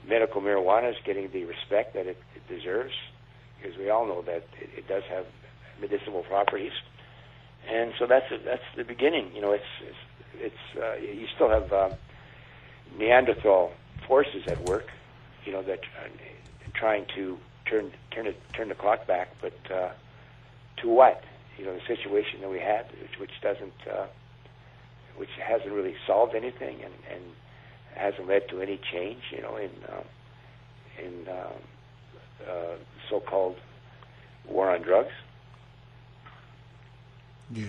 medical 0.08 0.42
marijuana 0.42 0.90
is 0.92 0.98
getting 1.04 1.30
the 1.32 1.46
respect 1.46 1.94
that 1.94 2.06
it, 2.08 2.22
it 2.36 2.48
deserves 2.48 2.94
because 3.62 3.78
we 3.78 3.90
all 3.90 4.06
know 4.06 4.22
that 4.24 4.48
it, 4.60 4.70
it 4.78 4.88
does 4.88 5.04
have 5.10 5.26
medicinal 5.80 6.24
properties, 6.24 6.72
and 7.70 7.94
so 8.00 8.06
that's 8.06 8.26
that's 8.46 8.64
the 8.76 8.84
beginning. 8.84 9.32
You 9.36 9.42
know, 9.42 9.52
it's 9.52 9.64
it's, 9.82 9.98
it's 10.36 10.82
uh, 10.82 10.94
you 10.96 11.28
still 11.36 11.50
have 11.50 11.72
uh, 11.74 11.90
Neanderthal 12.98 13.72
forces 14.08 14.44
at 14.48 14.60
work. 14.68 14.88
You 15.46 15.54
know 15.54 15.64
that 15.64 15.80
uh, 15.80 16.08
trying 16.74 17.06
to 17.16 17.38
turn 17.66 17.92
turn 18.12 18.28
it 18.28 18.40
turn 18.54 18.70
the 18.70 18.76
clock 18.76 19.08
back, 19.08 19.30
but 19.42 19.54
uh, 19.74 19.90
to 20.78 20.88
what? 20.88 21.24
You 21.58 21.66
know, 21.66 21.74
the 21.76 21.86
situation 21.86 22.42
that 22.42 22.50
we 22.50 22.60
had, 22.60 22.86
which, 23.02 23.20
which 23.20 23.42
doesn't. 23.42 23.74
Uh, 23.90 24.06
which 25.18 25.30
hasn't 25.46 25.72
really 25.72 25.96
solved 26.08 26.36
anything 26.36 26.78
and, 26.84 26.94
and 27.12 27.22
hasn't 27.96 28.28
led 28.28 28.48
to 28.50 28.62
any 28.62 28.80
change, 28.92 29.22
you 29.32 29.42
know, 29.42 29.58
in 29.58 29.70
uh, 29.90 30.04
in 31.04 31.28
uh, 31.28 32.50
uh, 32.52 32.76
so-called 33.10 33.58
war 34.48 34.72
on 34.74 34.82
drugs. 34.82 35.12
Yeah, 37.54 37.66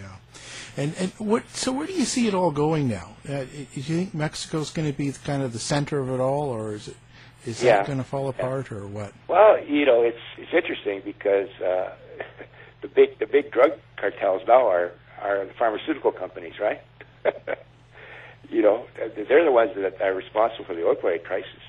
and 0.76 0.94
and 0.98 1.10
what? 1.18 1.48
So 1.50 1.72
where 1.72 1.86
do 1.86 1.92
you 1.92 2.04
see 2.04 2.28
it 2.28 2.34
all 2.34 2.52
going 2.52 2.88
now? 2.88 3.16
Uh, 3.28 3.44
do 3.44 3.66
you 3.74 3.82
think 3.82 4.14
Mexico's 4.14 4.70
going 4.70 4.90
to 4.90 4.96
be 4.96 5.10
kind 5.12 5.42
of 5.42 5.52
the 5.52 5.58
center 5.58 5.98
of 5.98 6.08
it 6.10 6.20
all, 6.20 6.50
or 6.50 6.74
is 6.74 6.88
it 6.88 6.96
is 7.44 7.62
Yeah. 7.62 7.78
that 7.78 7.86
going 7.86 7.98
to 7.98 8.04
fall 8.04 8.28
apart, 8.28 8.70
or 8.70 8.86
what? 8.86 9.12
Well, 9.28 9.62
you 9.64 9.84
know, 9.84 10.02
it's 10.02 10.20
it's 10.38 10.52
interesting 10.54 11.02
because 11.04 11.48
uh, 11.60 11.90
the 12.82 12.88
big 12.88 13.18
the 13.18 13.26
big 13.26 13.50
drug 13.50 13.72
cartels 13.96 14.42
now 14.46 14.68
are 14.68 14.92
are 15.20 15.44
the 15.46 15.52
pharmaceutical 15.58 16.12
companies, 16.12 16.54
right? 16.60 16.80
you 18.50 18.62
know, 18.62 18.86
they're 18.96 19.44
the 19.44 19.52
ones 19.52 19.70
that 19.76 20.00
are 20.00 20.14
responsible 20.14 20.64
for 20.64 20.74
the 20.74 20.82
opioid 20.82 21.24
crisis. 21.24 21.62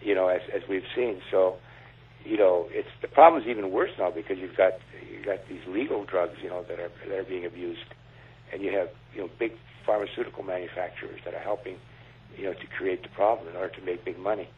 You 0.00 0.14
know, 0.14 0.28
as 0.28 0.40
as 0.54 0.62
we've 0.68 0.88
seen. 0.96 1.20
So, 1.30 1.56
you 2.24 2.38
know, 2.38 2.66
it's 2.70 2.88
the 3.02 3.08
problem 3.08 3.42
is 3.42 3.48
even 3.48 3.70
worse 3.70 3.90
now 3.98 4.10
because 4.10 4.38
you've 4.38 4.56
got 4.56 4.72
you've 5.12 5.26
got 5.26 5.46
these 5.48 5.60
legal 5.68 6.04
drugs, 6.04 6.38
you 6.42 6.48
know, 6.48 6.62
that 6.68 6.80
are 6.80 6.90
that 7.06 7.18
are 7.18 7.24
being 7.24 7.44
abused, 7.44 7.84
and 8.52 8.62
you 8.62 8.72
have 8.72 8.88
you 9.14 9.22
know 9.22 9.30
big 9.38 9.52
pharmaceutical 9.84 10.42
manufacturers 10.42 11.20
that 11.24 11.34
are 11.34 11.40
helping, 11.40 11.76
you 12.36 12.44
know, 12.44 12.52
to 12.52 12.66
create 12.78 13.02
the 13.02 13.08
problem 13.10 13.48
in 13.48 13.56
order 13.56 13.74
to 13.74 13.82
make 13.82 14.04
big 14.04 14.18
money. 14.18 14.48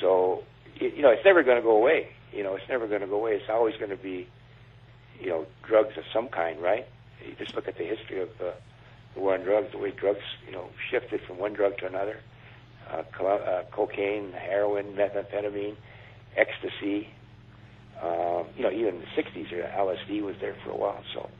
So, 0.00 0.42
you 0.78 1.02
know, 1.02 1.10
it's 1.10 1.24
never 1.24 1.42
going 1.42 1.56
to 1.56 1.62
go 1.62 1.76
away. 1.76 2.08
You 2.32 2.42
know, 2.42 2.54
it's 2.54 2.68
never 2.68 2.86
going 2.86 3.00
to 3.00 3.06
go 3.06 3.16
away. 3.16 3.32
It's 3.32 3.50
always 3.50 3.76
going 3.76 3.90
to 3.90 3.96
be, 3.96 4.28
you 5.20 5.28
know, 5.28 5.46
drugs 5.66 5.96
of 5.96 6.04
some 6.12 6.28
kind, 6.28 6.60
right? 6.60 6.86
You 7.26 7.34
just 7.38 7.54
look 7.54 7.68
at 7.68 7.76
the 7.76 7.84
history 7.84 8.22
of 8.22 8.28
uh, 8.40 8.52
the 9.14 9.20
war 9.20 9.34
on 9.34 9.44
drugs, 9.44 9.68
the 9.72 9.78
way 9.78 9.92
drugs, 9.98 10.20
you 10.46 10.52
know, 10.52 10.66
shifted 10.90 11.20
from 11.26 11.38
one 11.38 11.54
drug 11.54 11.78
to 11.78 11.86
another. 11.86 12.16
Uh, 12.90 13.02
co- 13.16 13.26
uh, 13.38 13.62
cocaine, 13.74 14.32
heroin, 14.32 14.86
methamphetamine, 14.96 15.76
ecstasy. 16.36 17.08
Um, 18.02 18.46
you 18.56 18.62
know, 18.64 18.70
even 18.70 18.96
in 18.96 19.00
the 19.00 19.22
60s, 19.22 19.46
uh, 19.52 19.78
LSD 19.78 20.22
was 20.22 20.34
there 20.40 20.56
for 20.64 20.70
a 20.70 20.76
while. 20.76 21.02
So, 21.14 21.30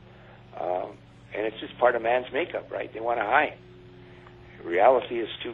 um, 0.59 0.97
and 1.35 1.45
it's 1.45 1.59
just 1.59 1.77
part 1.79 1.95
of 1.95 2.01
man's 2.01 2.27
makeup, 2.33 2.67
right? 2.71 2.89
They 2.93 2.99
want 3.01 3.19
to 3.19 3.25
hide. 3.25 3.53
Reality 4.65 5.19
is 5.19 5.29
too 5.43 5.53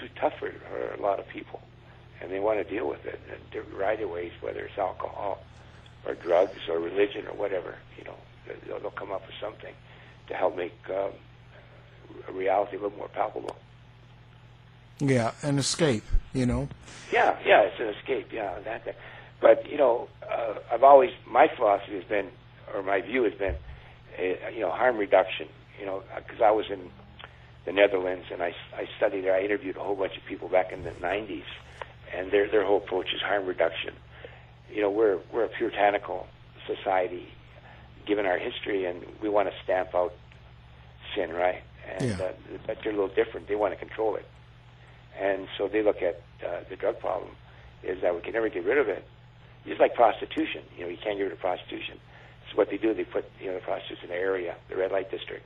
too 0.00 0.08
tough 0.20 0.32
for, 0.38 0.50
for 0.70 0.94
a 0.94 1.02
lot 1.02 1.18
of 1.18 1.26
people, 1.32 1.60
and 2.22 2.32
they 2.32 2.40
want 2.40 2.58
to 2.58 2.64
deal 2.74 2.88
with 2.88 3.00
it 3.04 3.20
in 3.28 3.78
right 3.78 3.98
ways, 4.08 4.32
whether 4.42 4.60
it's 4.60 4.78
alcohol 4.78 5.38
or 6.06 6.14
drugs 6.14 6.58
or 6.70 6.78
religion 6.80 7.26
or 7.30 7.36
whatever. 7.36 7.76
You 7.98 8.04
know, 8.04 8.16
they'll, 8.66 8.80
they'll 8.80 8.90
come 8.98 9.12
up 9.12 9.22
with 9.26 9.36
something 9.42 9.74
to 10.28 10.34
help 10.34 10.56
make 10.56 10.74
um, 10.90 11.12
reality 12.32 12.76
a 12.76 12.80
little 12.80 12.96
more 12.96 13.08
palpable. 13.08 13.56
Yeah, 15.00 15.32
an 15.42 15.58
escape, 15.58 16.04
you 16.32 16.46
know. 16.46 16.68
Yeah, 17.12 17.36
yeah, 17.44 17.62
it's 17.62 17.80
an 17.80 17.88
escape. 17.88 18.32
Yeah, 18.32 18.58
that. 18.64 18.84
that. 18.84 18.96
But 19.40 19.70
you 19.70 19.76
know, 19.76 20.08
uh, 20.28 20.54
I've 20.72 20.82
always 20.82 21.10
my 21.26 21.48
philosophy 21.56 21.94
has 21.94 22.04
been, 22.04 22.28
or 22.74 22.82
my 22.82 23.00
view 23.00 23.22
has 23.22 23.34
been, 23.34 23.54
uh, 24.18 24.48
you 24.48 24.60
know, 24.60 24.70
harm 24.70 24.96
reduction. 24.96 25.48
You 25.78 25.86
know, 25.86 26.02
because 26.16 26.40
I 26.40 26.50
was 26.50 26.66
in 26.70 26.90
the 27.64 27.72
Netherlands 27.72 28.26
and 28.32 28.42
I, 28.42 28.54
I 28.76 28.88
studied 28.96 29.22
there. 29.22 29.34
I 29.34 29.42
interviewed 29.42 29.76
a 29.76 29.80
whole 29.80 29.94
bunch 29.94 30.16
of 30.16 30.24
people 30.24 30.48
back 30.48 30.72
in 30.72 30.82
the 30.82 30.90
'90s, 30.90 31.44
and 32.14 32.32
their 32.32 32.48
their 32.48 32.64
whole 32.64 32.78
approach 32.78 33.14
is 33.14 33.20
harm 33.20 33.46
reduction. 33.46 33.94
You 34.72 34.82
know, 34.82 34.90
we're 34.90 35.18
we're 35.32 35.44
a 35.44 35.48
puritanical 35.48 36.26
society, 36.66 37.28
given 38.06 38.26
our 38.26 38.38
history, 38.38 38.86
and 38.86 39.04
we 39.22 39.28
want 39.28 39.48
to 39.48 39.54
stamp 39.62 39.94
out 39.94 40.14
sin, 41.14 41.32
right? 41.32 41.62
And 41.96 42.10
Yeah. 42.10 42.24
uh, 42.26 42.32
but 42.66 42.78
they're 42.82 42.92
a 42.92 42.96
little 42.96 43.14
different. 43.14 43.48
They 43.48 43.54
want 43.56 43.72
to 43.72 43.78
control 43.78 44.16
it, 44.16 44.26
and 45.18 45.48
so 45.56 45.68
they 45.68 45.82
look 45.82 46.02
at 46.02 46.20
uh, 46.46 46.60
the 46.68 46.76
drug 46.76 47.00
problem 47.00 47.30
is 47.82 48.00
that 48.02 48.14
we 48.14 48.20
can 48.20 48.32
never 48.32 48.48
get 48.48 48.64
rid 48.64 48.78
of 48.78 48.88
it. 48.88 49.04
Just 49.66 49.80
like 49.80 49.94
prostitution, 49.94 50.62
you 50.76 50.84
know, 50.84 50.90
you 50.90 50.96
can't 50.96 51.16
get 51.16 51.24
rid 51.24 51.32
of 51.32 51.38
prostitution. 51.38 51.98
So 52.50 52.56
what 52.56 52.70
they 52.70 52.76
do, 52.78 52.94
they 52.94 53.04
put 53.04 53.24
you 53.40 53.46
know 53.48 53.54
the 53.54 53.60
prostitutes 53.60 54.02
in 54.02 54.08
the 54.10 54.16
area, 54.16 54.54
the 54.68 54.76
red 54.76 54.92
light 54.92 55.10
district, 55.10 55.44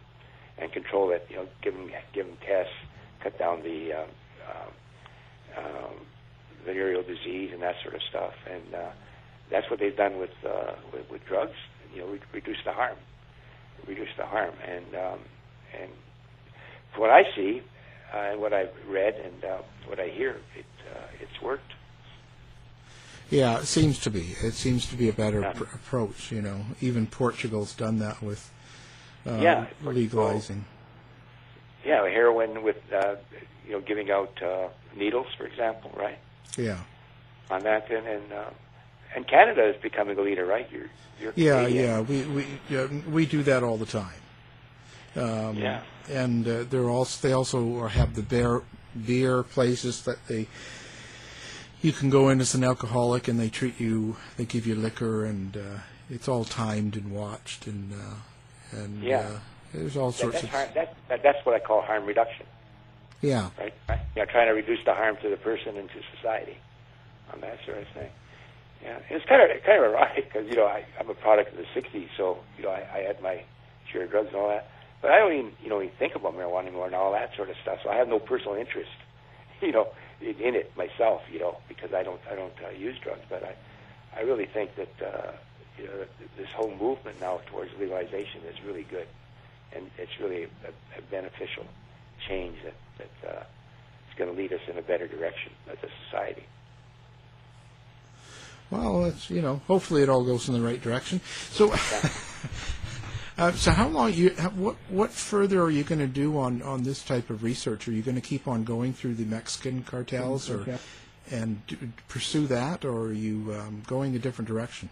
and 0.58 0.72
control 0.72 1.10
it. 1.10 1.26
You 1.30 1.36
know, 1.36 1.46
give 1.62 1.74
them 1.74 1.90
give 2.12 2.26
them 2.26 2.36
tests, 2.46 2.72
cut 3.22 3.38
down 3.38 3.62
the 3.62 3.92
um, 3.92 4.08
um, 4.50 5.64
um, 5.64 5.94
venereal 6.64 7.02
disease 7.02 7.50
and 7.52 7.62
that 7.62 7.76
sort 7.82 7.94
of 7.94 8.02
stuff. 8.02 8.34
And 8.50 8.74
uh, 8.74 8.90
that's 9.50 9.68
what 9.70 9.80
they've 9.80 9.96
done 9.96 10.18
with, 10.18 10.30
uh, 10.46 10.74
with 10.92 11.10
with 11.10 11.24
drugs. 11.26 11.56
You 11.94 12.00
know, 12.02 12.06
re- 12.08 12.20
reduce 12.32 12.58
the 12.64 12.72
harm, 12.72 12.96
reduce 13.86 14.14
the 14.16 14.26
harm. 14.26 14.54
And 14.66 14.94
um, 14.94 15.18
and 15.80 15.90
what 16.96 17.10
I 17.10 17.24
see, 17.34 17.62
uh, 18.14 18.18
and 18.18 18.40
what 18.40 18.52
I've 18.52 18.72
read 18.88 19.14
and 19.16 19.44
uh, 19.44 19.58
what 19.86 19.98
I 20.00 20.08
hear, 20.08 20.36
it 20.56 20.64
uh, 20.94 20.98
it's 21.20 21.40
worked. 21.42 21.72
Yeah, 23.30 23.58
it 23.60 23.64
seems 23.66 23.98
to 24.00 24.10
be. 24.10 24.36
It 24.42 24.52
seems 24.52 24.86
to 24.90 24.96
be 24.96 25.08
a 25.08 25.12
better 25.12 25.40
Yeah. 25.40 25.52
pr- 25.52 25.64
approach. 25.74 26.30
You 26.30 26.42
know, 26.42 26.66
even 26.80 27.06
Portugal's 27.06 27.74
done 27.74 27.98
that 28.00 28.22
with 28.22 28.50
uh, 29.26 29.38
Yeah, 29.40 29.66
legalizing. 29.82 30.64
Yeah, 31.84 32.06
heroin 32.08 32.62
with 32.62 32.76
uh, 32.92 33.16
you 33.66 33.72
know 33.72 33.80
giving 33.80 34.10
out 34.10 34.40
uh, 34.42 34.68
needles, 34.96 35.28
for 35.36 35.46
example, 35.46 35.90
right? 35.96 36.18
Yeah, 36.58 36.78
On 37.50 37.62
that, 37.62 37.90
and 37.90 38.06
and, 38.06 38.32
uh, 38.32 38.50
and 39.16 39.26
Canada 39.26 39.64
is 39.64 39.80
becoming 39.80 40.18
a 40.18 40.20
leader, 40.22 40.44
right? 40.44 40.68
You're, 40.70 40.90
you're 41.18 41.32
yeah, 41.34 41.62
Canadian. 41.64 41.84
yeah. 41.84 42.00
We 42.00 42.22
we 42.24 42.46
yeah, 42.68 42.86
we 43.10 43.24
do 43.26 43.42
that 43.44 43.62
all 43.62 43.78
the 43.78 43.86
time. 43.86 44.20
Um, 45.16 45.56
Yeah. 45.56 45.80
And 46.10 46.46
uh, 46.48 46.64
they're 46.68 46.90
also 46.90 47.26
they 47.26 47.32
also 47.32 47.86
have 47.88 48.14
the 48.14 48.22
beer 48.22 48.62
beer 49.06 49.42
places 49.42 50.02
that 50.04 50.16
they 50.28 50.46
you 51.80 51.92
can 51.92 52.10
go 52.10 52.28
in 52.28 52.40
as 52.40 52.54
an 52.54 52.62
alcoholic 52.62 53.26
and 53.28 53.38
they 53.40 53.48
treat 53.48 53.80
you 53.80 54.16
they 54.36 54.44
give 54.44 54.66
you 54.66 54.74
liquor 54.74 55.24
and 55.24 55.56
uh, 55.56 55.78
it's 56.10 56.28
all 56.28 56.44
timed 56.44 56.96
and 56.96 57.10
watched 57.10 57.66
and 57.66 57.92
uh, 57.92 58.76
and 58.76 59.02
Yeah. 59.02 59.18
uh, 59.18 59.38
there's 59.72 59.96
all 59.96 60.12
sorts 60.12 60.34
that's, 60.34 60.44
of 60.44 60.50
harm, 60.50 60.68
that, 60.74 60.94
that, 61.08 61.22
that's 61.22 61.44
what 61.46 61.54
I 61.54 61.58
call 61.58 61.80
harm 61.80 62.04
reduction, 62.04 62.46
yeah 63.22 63.48
right? 63.58 63.72
right? 63.88 64.00
You 64.14 64.22
know, 64.22 64.26
trying 64.30 64.48
to 64.48 64.52
reduce 64.54 64.84
the 64.84 64.92
harm 64.94 65.16
to 65.22 65.30
the 65.30 65.38
person 65.38 65.76
and 65.78 65.88
to 65.88 66.00
society, 66.16 66.58
on 67.32 67.40
that 67.40 67.58
sort 67.64 67.78
of 67.78 67.88
thing. 67.94 68.10
Yeah, 68.82 68.98
it's 69.08 69.24
kind 69.26 69.40
of 69.40 69.48
kind 69.64 69.82
of 69.82 69.92
ironic 69.92 70.30
because 70.30 70.48
you 70.48 70.56
know 70.56 70.66
I, 70.66 70.84
I'm 71.00 71.08
a 71.08 71.14
product 71.14 71.52
of 71.52 71.58
the 71.58 71.80
'60s, 71.80 72.08
so 72.16 72.38
you 72.58 72.64
know 72.64 72.70
I, 72.70 72.84
I 72.94 72.98
had 73.06 73.22
my 73.22 73.42
share 73.90 74.02
of 74.04 74.10
drugs 74.10 74.28
and 74.28 74.36
all 74.36 74.48
that, 74.48 74.68
but 75.02 75.10
I 75.10 75.18
don't 75.18 75.32
even 75.32 75.52
you 75.62 75.68
know 75.68 75.82
even 75.82 75.94
think 75.98 76.14
about 76.14 76.34
marijuana 76.34 76.68
anymore 76.68 76.86
and 76.86 76.94
all 76.94 77.12
that 77.12 77.34
sort 77.36 77.50
of 77.50 77.56
stuff. 77.60 77.80
So 77.82 77.90
I 77.90 77.96
have 77.96 78.08
no 78.08 78.18
personal 78.18 78.54
interest, 78.54 78.90
you 79.60 79.72
know, 79.72 79.88
in, 80.20 80.36
in 80.36 80.54
it 80.54 80.74
myself, 80.76 81.22
you 81.30 81.40
know, 81.40 81.58
because 81.68 81.92
I 81.92 82.02
don't 82.02 82.20
I 82.30 82.36
don't 82.36 82.54
uh, 82.64 82.70
use 82.70 82.96
drugs, 83.02 83.22
but 83.28 83.42
I 83.42 83.54
I 84.18 84.22
really 84.22 84.46
think 84.46 84.70
that 84.76 84.94
uh, 85.04 85.32
you 85.76 85.84
know 85.84 86.04
this 86.38 86.48
whole 86.56 86.74
movement 86.74 87.20
now 87.20 87.40
towards 87.46 87.72
legalization 87.78 88.40
is 88.48 88.56
really 88.64 88.84
good, 88.84 89.08
and 89.74 89.90
it's 89.98 90.18
really 90.20 90.44
a, 90.44 90.98
a 90.98 91.02
beneficial 91.10 91.66
change 92.26 92.56
that 92.64 92.74
that 92.98 93.28
uh, 93.28 93.44
is 94.08 94.16
going 94.16 94.30
to 94.30 94.36
lead 94.36 94.52
us 94.52 94.60
in 94.68 94.78
a 94.78 94.82
better 94.82 95.08
direction 95.08 95.52
as 95.68 95.78
a 95.82 95.88
society. 96.06 96.44
well 98.70 99.04
it's 99.04 99.28
you 99.28 99.42
know 99.42 99.60
hopefully 99.66 100.02
it 100.02 100.08
all 100.08 100.24
goes 100.24 100.48
in 100.48 100.54
the 100.54 100.60
right 100.60 100.80
direction 100.80 101.20
so 101.50 101.68
uh, 103.38 103.52
so 103.52 103.70
how 103.70 103.88
long 103.88 104.12
you 104.12 104.34
how, 104.38 104.50
what 104.50 104.76
what 104.88 105.10
further 105.10 105.62
are 105.62 105.70
you 105.70 105.84
going 105.84 105.98
to 105.98 106.06
do 106.06 106.38
on 106.38 106.62
on 106.62 106.82
this 106.82 107.02
type 107.02 107.30
of 107.30 107.42
research 107.42 107.88
are 107.88 107.92
you 107.92 108.02
going 108.02 108.14
to 108.14 108.20
keep 108.20 108.46
on 108.46 108.64
going 108.64 108.92
through 108.92 109.14
the 109.14 109.24
Mexican 109.24 109.82
cartels 109.82 110.50
or 110.50 110.78
and 111.30 111.64
do, 111.66 111.76
pursue 112.08 112.46
that 112.48 112.84
or 112.84 113.06
are 113.06 113.12
you 113.12 113.54
um, 113.54 113.82
going 113.86 114.14
a 114.16 114.18
different 114.18 114.48
direction 114.48 114.88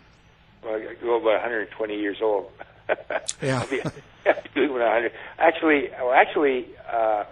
Well, 0.65 0.75
I 0.75 0.95
go 1.03 1.17
about 1.17 1.41
120 1.43 1.95
years 1.99 2.19
old. 2.23 2.51
Yeah. 3.43 3.61
I'll 3.61 3.69
be, 3.69 3.81
I'll 4.27 4.35
be 4.55 4.67
100. 4.69 5.13
Actually, 5.39 5.89
well, 5.91 6.13
actually, 6.13 6.67
uh, 6.93 6.97
uh, 6.97 7.25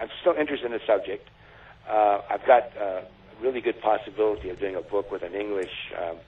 I'm 0.00 0.08
still 0.20 0.34
interested 0.34 0.66
in 0.66 0.72
the 0.72 0.80
subject. 0.86 1.28
Uh, 1.88 2.20
I've 2.30 2.44
got 2.46 2.72
uh, 2.76 2.84
a 2.84 3.42
really 3.42 3.60
good 3.60 3.80
possibility 3.80 4.48
of 4.50 4.58
doing 4.58 4.74
a 4.74 4.80
book 4.80 5.10
with 5.10 5.22
an 5.22 5.34
English 5.34 5.70
um, 5.96 6.16
dr- 6.16 6.22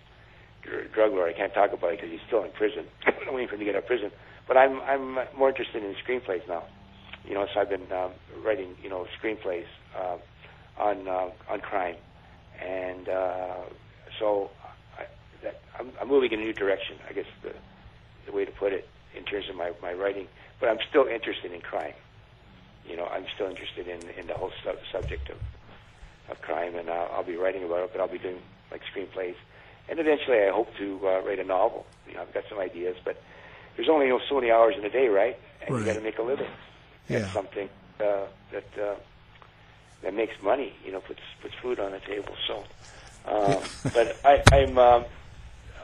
drug 0.95 1.13
lord. 1.13 1.33
I 1.35 1.37
can't 1.37 1.55
talk 1.55 1.73
about 1.73 1.93
it 1.93 2.01
because 2.01 2.11
he's 2.11 2.21
still 2.27 2.45
in 2.45 2.51
prison. 2.53 2.85
I'm 3.07 3.35
waiting 3.35 3.49
for 3.49 3.55
him 3.55 3.61
to 3.61 3.65
get 3.67 3.75
out 3.77 3.83
of 3.83 3.87
prison. 3.87 4.11
But 4.49 4.57
I'm 4.57 4.81
I'm 4.83 5.15
more 5.37 5.49
interested 5.49 5.83
in 5.83 5.95
screenplays 6.05 6.47
now. 6.49 6.65
You 7.25 7.35
know, 7.35 7.47
so 7.53 7.61
I've 7.61 7.69
been 7.69 7.91
um, 7.93 8.13
writing 8.45 8.75
you 8.83 8.91
know 8.91 9.07
screenplays 9.23 9.67
uh, 9.99 10.17
on 10.79 11.07
uh, 11.09 11.31
on 11.49 11.61
crime, 11.61 11.97
and 12.65 13.09
uh, 13.09 13.57
so 14.19 14.51
I, 14.99 15.05
that, 15.43 15.61
I'm, 15.79 15.93
I'm 16.01 16.09
moving 16.09 16.33
in 16.33 16.41
a 16.41 16.43
new 16.43 16.53
direction. 16.53 16.97
I 17.09 17.13
guess 17.13 17.27
the 17.43 17.53
the 18.27 18.33
way 18.33 18.45
to 18.45 18.53
put 18.53 18.73
it 18.73 18.89
in 19.17 19.25
terms 19.25 19.49
of 19.49 19.57
my, 19.57 19.73
my 19.83 19.93
writing. 19.93 20.27
But 20.61 20.69
I'm 20.69 20.79
still 20.89 21.07
interested 21.07 21.53
in 21.53 21.61
crime. 21.61 21.95
You 22.87 22.97
know, 22.97 23.07
I'm 23.07 23.27
still 23.35 23.49
interested 23.49 23.89
in 23.89 24.01
in 24.19 24.27
the 24.27 24.35
whole 24.35 24.53
sub- 24.65 24.77
subject 24.93 25.31
of 25.31 25.37
of 26.31 26.41
crime, 26.43 26.75
and 26.77 26.89
I'll, 26.91 27.11
I'll 27.13 27.25
be 27.25 27.37
writing 27.37 27.65
about 27.65 27.85
it. 27.85 27.91
But 27.93 28.01
I'll 28.01 28.13
be 28.13 28.19
doing 28.19 28.39
like 28.71 28.83
screenplays, 28.95 29.35
and 29.91 29.99
eventually 29.99 30.39
I 30.39 30.51
hope 30.53 30.69
to 30.79 31.01
uh, 31.05 31.21
write 31.27 31.39
a 31.41 31.45
novel. 31.45 31.85
You 32.09 32.15
know, 32.15 32.23
I've 32.23 32.35
got 32.35 32.45
some 32.49 32.59
ideas, 32.61 32.97
but 33.05 33.17
there's 33.77 33.89
only 33.91 34.07
you 34.07 34.13
know, 34.13 34.21
so 34.29 34.37
many 34.37 34.51
hours 34.51 34.75
in 34.79 34.85
a 34.85 34.91
day, 34.91 35.09
right? 35.09 35.37
And 35.67 35.77
you 35.77 35.85
got 35.85 35.95
to 35.95 36.01
make 36.01 36.19
a 36.19 36.23
living. 36.23 36.47
That's 37.09 37.25
Yeah. 37.25 37.33
something 37.35 37.69
uh, 38.01 38.27
that 38.53 38.69
uh, 38.81 38.95
that 40.03 40.15
makes 40.15 40.35
money. 40.43 40.73
You 40.85 40.93
know, 40.93 41.01
puts 41.01 41.21
puts 41.43 41.55
food 41.63 41.81
on 41.81 41.93
the 41.93 42.01
table. 42.01 42.35
So, 42.47 42.65
uh, 43.27 43.61
but 43.95 44.21
I, 44.25 44.43
I'm. 44.53 44.79
Um, 44.79 45.05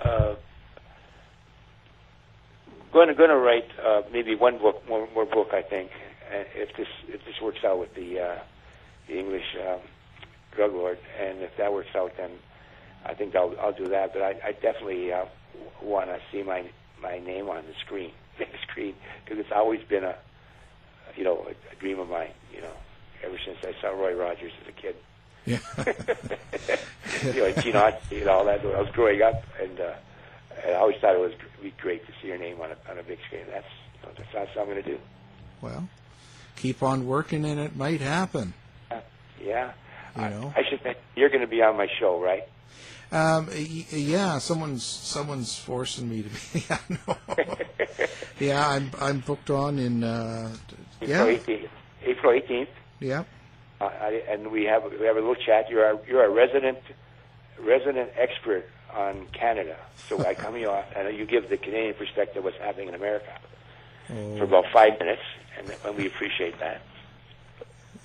uh, 0.04 0.34
going 2.92 3.08
to 3.08 3.14
going 3.14 3.30
to 3.30 3.36
write 3.36 3.68
uh, 3.84 4.02
maybe 4.12 4.34
one 4.34 4.58
book, 4.58 4.76
more, 4.88 5.06
more 5.14 5.26
book, 5.26 5.48
I 5.52 5.62
think, 5.62 5.90
uh, 6.32 6.44
if 6.54 6.74
this 6.76 6.86
if 7.08 7.20
this 7.26 7.34
works 7.42 7.58
out 7.64 7.78
with 7.78 7.94
the 7.94 8.20
uh, 8.20 8.38
the 9.08 9.18
English 9.18 9.44
um, 9.60 9.80
drug 10.54 10.72
lord, 10.72 10.98
and 11.20 11.40
if 11.40 11.50
that 11.58 11.72
works 11.72 11.90
out, 11.94 12.12
then 12.16 12.30
I 13.06 13.14
think 13.14 13.34
I'll 13.36 13.54
I'll 13.60 13.72
do 13.72 13.86
that. 13.88 14.12
But 14.12 14.22
I, 14.22 14.48
I 14.48 14.52
definitely 14.52 15.12
uh, 15.12 15.24
want 15.82 16.08
to 16.08 16.20
see 16.30 16.42
my 16.42 16.64
my 17.00 17.18
name 17.18 17.48
on 17.48 17.64
the 17.66 17.74
screen 17.84 18.10
big 18.38 18.48
screen 18.68 18.94
because 19.24 19.38
it's 19.38 19.52
always 19.52 19.82
been 19.84 20.04
a, 20.04 20.16
you 21.16 21.24
know, 21.24 21.46
a, 21.46 21.50
a 21.72 21.76
dream 21.78 21.98
of 21.98 22.08
mine. 22.08 22.30
You 22.54 22.62
know, 22.62 22.72
ever 23.24 23.38
since 23.44 23.58
I 23.62 23.80
saw 23.80 23.88
Roy 23.88 24.14
Rogers 24.14 24.52
as 24.62 24.68
a 24.68 24.72
kid. 24.72 24.96
Yeah. 25.44 25.58
you 27.34 27.40
know, 27.40 27.52
Gene 27.62 27.74
Autry 27.74 28.20
and 28.20 28.28
all 28.28 28.44
that. 28.44 28.64
When 28.64 28.74
I 28.74 28.80
was 28.80 28.90
growing 28.90 29.22
up, 29.22 29.44
and 29.60 29.80
uh, 29.80 29.94
and 30.64 30.74
I 30.74 30.78
always 30.78 30.96
thought 31.00 31.14
it 31.14 31.20
was 31.20 31.32
be 31.62 31.72
great 31.80 32.06
to 32.06 32.12
see 32.20 32.28
your 32.28 32.38
name 32.38 32.60
on 32.60 32.70
a 32.70 32.90
on 32.90 32.98
a 32.98 33.02
big 33.02 33.18
screen. 33.26 33.42
That's 33.50 33.66
you 33.94 34.08
know, 34.08 34.14
that's, 34.16 34.28
that's 34.32 34.56
what 34.56 34.62
I'm 34.62 34.68
going 34.70 34.82
to 34.82 34.90
do. 34.90 34.98
well, 35.60 35.88
keep 36.56 36.82
on 36.82 37.06
working, 37.06 37.44
and 37.44 37.60
it 37.60 37.76
might 37.76 38.00
happen. 38.00 38.54
Yeah. 39.42 39.72
You 40.16 40.22
I- 40.22 40.30
know. 40.30 40.52
I, 40.56 40.62
should 40.68 40.82
think 40.82 40.96
you're 41.14 41.28
going 41.28 41.42
to 41.42 41.46
be 41.46 41.62
on 41.62 41.76
my 41.76 41.88
show, 42.00 42.20
right? 42.20 42.44
Um, 43.12 43.46
y- 43.48 43.86
yeah, 43.90 44.38
someone's 44.38 44.82
someone's 44.84 45.56
forcing 45.58 46.08
me 46.08 46.22
to 46.22 46.28
be. 46.28 46.64
Yeah, 46.68 46.78
no. 47.06 47.16
yeah, 48.40 48.68
I'm 48.68 48.90
I'm 49.00 49.20
booked 49.20 49.50
on 49.50 49.78
in. 49.78 50.02
Uh, 50.04 50.54
April 51.02 51.30
yeah, 51.30 51.38
18th. 51.38 51.68
April 52.04 52.32
18th. 52.40 52.68
yeah. 53.00 53.24
Uh, 53.80 53.84
I, 53.84 54.22
and 54.28 54.50
we 54.50 54.64
have 54.64 54.84
we 54.98 55.04
have 55.06 55.16
a 55.16 55.20
little 55.20 55.34
chat. 55.34 55.68
You're 55.70 55.90
a, 55.90 55.98
you're 56.08 56.24
a 56.24 56.30
resident 56.30 56.78
resident 57.60 58.10
expert 58.16 58.64
on 58.94 59.26
Canada, 59.32 59.76
so 60.08 60.24
I 60.26 60.34
come 60.34 60.56
you 60.56 60.70
on, 60.76 60.82
and 60.96 61.16
you 61.16 61.26
give 61.26 61.48
the 61.50 61.56
Canadian 61.58 61.94
perspective 61.94 62.38
of 62.38 62.44
what's 62.44 62.56
happening 62.58 62.88
in 62.88 62.94
America 62.94 63.38
for 64.06 64.14
Oh, 64.14 64.42
about 64.42 64.64
five 64.72 64.98
minutes, 64.98 65.22
and, 65.58 65.70
and 65.84 65.96
we 65.96 66.06
appreciate 66.06 66.58
that. 66.60 66.80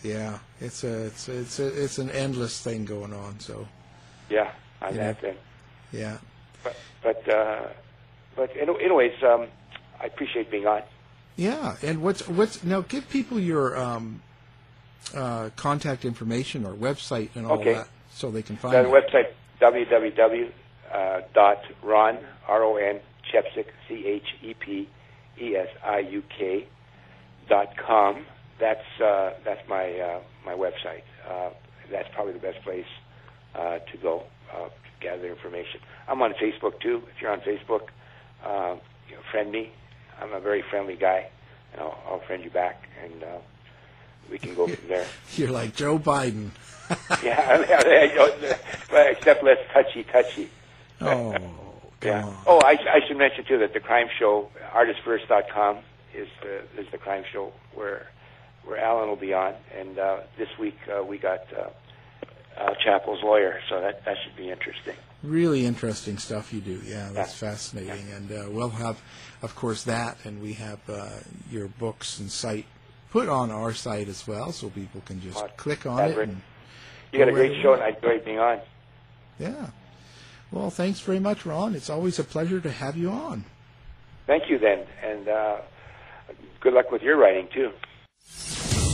yeah. 0.04 0.40
It's 0.60 0.84
a 0.84 1.06
it's 1.06 1.28
a, 1.30 1.40
it's 1.40 1.60
a, 1.60 1.84
it's 1.84 1.98
an 2.00 2.10
endless 2.12 2.60
thing 2.62 2.86
going 2.86 3.14
on. 3.14 3.40
So 3.40 3.68
Yeah, 4.30 4.52
on 4.82 4.96
Yeah. 4.96 5.04
that 5.12 5.22
thing. 5.22 5.36
yeah. 5.92 6.18
But 6.64 6.76
but 7.04 7.30
uh, 7.30 7.68
but 8.36 8.50
anyways, 8.56 9.14
um, 9.24 9.48
I 10.00 10.06
appreciate 10.06 10.50
being 10.52 10.68
on. 10.68 10.82
Yeah, 11.36 11.76
and 11.82 12.02
what's 12.02 12.28
what's 12.28 12.64
now? 12.64 12.82
Give 12.82 13.08
people 13.10 13.40
your 13.40 13.78
um, 13.78 14.22
uh, 15.16 15.50
contact 15.56 16.06
information 16.06 16.66
or 16.66 16.74
website 16.74 17.30
and 17.36 17.48
all 17.48 17.60
Okay. 17.60 17.74
that, 17.74 17.88
so 18.12 18.30
they 18.32 18.42
can 18.44 18.58
find 18.58 18.74
The 18.76 18.82
you. 18.84 18.90
website 18.90 19.30
www 19.60 20.52
uh, 20.94 21.22
dot 21.34 21.64
ron 21.82 22.18
r 22.48 22.64
o 22.64 22.76
n 22.78 23.00
chepesiuk 23.32 23.68
c 23.88 24.06
h 24.06 24.28
e 24.44 24.54
p 24.54 24.88
e 25.40 25.56
s 25.56 25.70
i 25.84 26.00
u 26.00 26.22
k 26.38 26.68
dot 27.50 27.70
com. 27.78 28.26
That's 28.60 28.86
uh, 29.02 29.34
that's 29.44 29.68
my 29.68 29.86
uh, 30.00 30.20
my 30.46 30.54
website. 30.54 31.04
Uh, 31.28 31.50
that's 31.92 32.10
probably 32.14 32.34
the 32.34 32.40
best 32.40 32.62
place 32.64 32.86
uh, 33.56 33.80
to 33.80 33.98
go 34.02 34.24
uh, 34.56 34.70
gather 35.00 35.28
information. 35.28 35.80
I'm 36.08 36.22
on 36.22 36.34
Facebook 36.34 36.80
too. 36.80 37.04
If 37.16 37.22
you're 37.22 37.32
on 37.32 37.42
Facebook, 37.42 37.88
uh, 38.44 38.76
you 39.10 39.16
know, 39.16 39.22
friend 39.32 39.52
me. 39.52 39.72
I'm 40.22 40.34
a 40.34 40.40
very 40.40 40.62
friendly 40.62 40.96
guy, 40.96 41.28
and 41.74 41.82
I'll, 41.82 41.98
I'll 42.08 42.20
friend 42.20 42.44
you 42.44 42.50
back, 42.52 42.88
and 43.04 43.24
uh, 43.24 43.38
we 44.30 44.38
can 44.38 44.54
go 44.54 44.68
from 44.68 44.88
there. 44.88 45.08
You're 45.36 45.50
like 45.52 45.76
Joe 45.76 45.98
Biden. 45.98 46.52
yeah, 47.24 47.58
except 49.12 49.44
less 49.44 49.58
touchy 49.74 50.04
touchy. 50.04 50.50
Oh, 51.00 51.32
Yeah. 52.04 52.26
on. 52.26 52.36
Oh, 52.46 52.60
I, 52.64 52.78
I 52.90 53.00
should 53.08 53.18
mention 53.18 53.46
too 53.46 53.58
that 53.60 53.74
the 53.74 53.80
crime 53.80 54.08
show, 54.20 54.50
artistfirst.com, 54.74 55.78
is 56.14 56.28
the 56.42 56.82
is 56.82 56.88
the 56.92 56.98
crime 56.98 57.24
show 57.32 57.54
where 57.74 58.08
where 58.66 58.80
Alan 58.80 59.08
will 59.10 59.16
be 59.16 59.34
on, 59.34 59.54
and 59.76 59.98
uh, 59.98 60.18
this 60.38 60.50
week 60.60 60.78
uh, 60.94 61.04
we 61.04 61.18
got 61.18 61.42
uh, 61.58 61.70
uh, 62.58 62.74
Chapo's 62.84 63.22
lawyer, 63.24 63.60
so 63.70 63.80
that 63.82 64.04
that 64.06 64.18
should 64.24 64.36
be 64.36 64.50
interesting. 64.50 64.96
Really 65.24 65.66
interesting 65.66 66.18
stuff 66.18 66.52
you 66.54 66.62
do. 66.62 66.82
Yeah, 66.86 67.10
that's 67.14 67.40
Yeah. 67.42 67.50
fascinating. 67.50 68.06
And 68.16 68.32
uh, 68.32 68.46
we'll 68.50 68.70
have, 68.70 69.00
of 69.42 69.56
course, 69.56 69.84
that, 69.84 70.18
and 70.26 70.42
we 70.42 70.54
have 70.54 70.80
uh, 70.90 71.10
your 71.52 71.68
books 71.68 72.20
and 72.20 72.32
site 72.32 72.66
put 73.12 73.30
on 73.30 73.52
our 73.52 73.74
site 73.74 74.08
as 74.08 74.28
well, 74.28 74.52
so 74.52 74.70
people 74.70 75.02
can 75.06 75.22
just 75.22 75.38
On 75.38 75.50
click 75.58 75.86
on 75.86 76.00
it. 76.00 76.08
Fabric. 76.10 76.30
And, 76.30 76.42
You 77.12 77.20
got 77.20 77.28
a 77.28 77.34
great 77.34 77.62
show, 77.62 77.74
and 77.74 77.84
I 77.84 77.90
enjoyed 77.90 78.24
being 78.26 78.40
on. 78.40 78.60
yeah. 79.40 79.68
Well, 80.52 80.70
thanks 80.70 81.00
very 81.00 81.20
much, 81.20 81.46
Ron. 81.46 81.76
It's 81.76 81.90
always 81.90 82.20
a 82.20 82.24
pleasure 82.26 82.60
to 82.60 82.72
have 82.72 82.98
you 82.98 83.10
on. 83.10 83.46
Thank 84.28 84.50
you, 84.50 84.58
then, 84.60 84.80
and 85.04 85.28
uh, 85.30 85.58
good 86.60 86.74
luck 86.74 86.92
with 86.92 87.02
your 87.04 87.18
writing 87.18 87.48
too. 87.54 87.72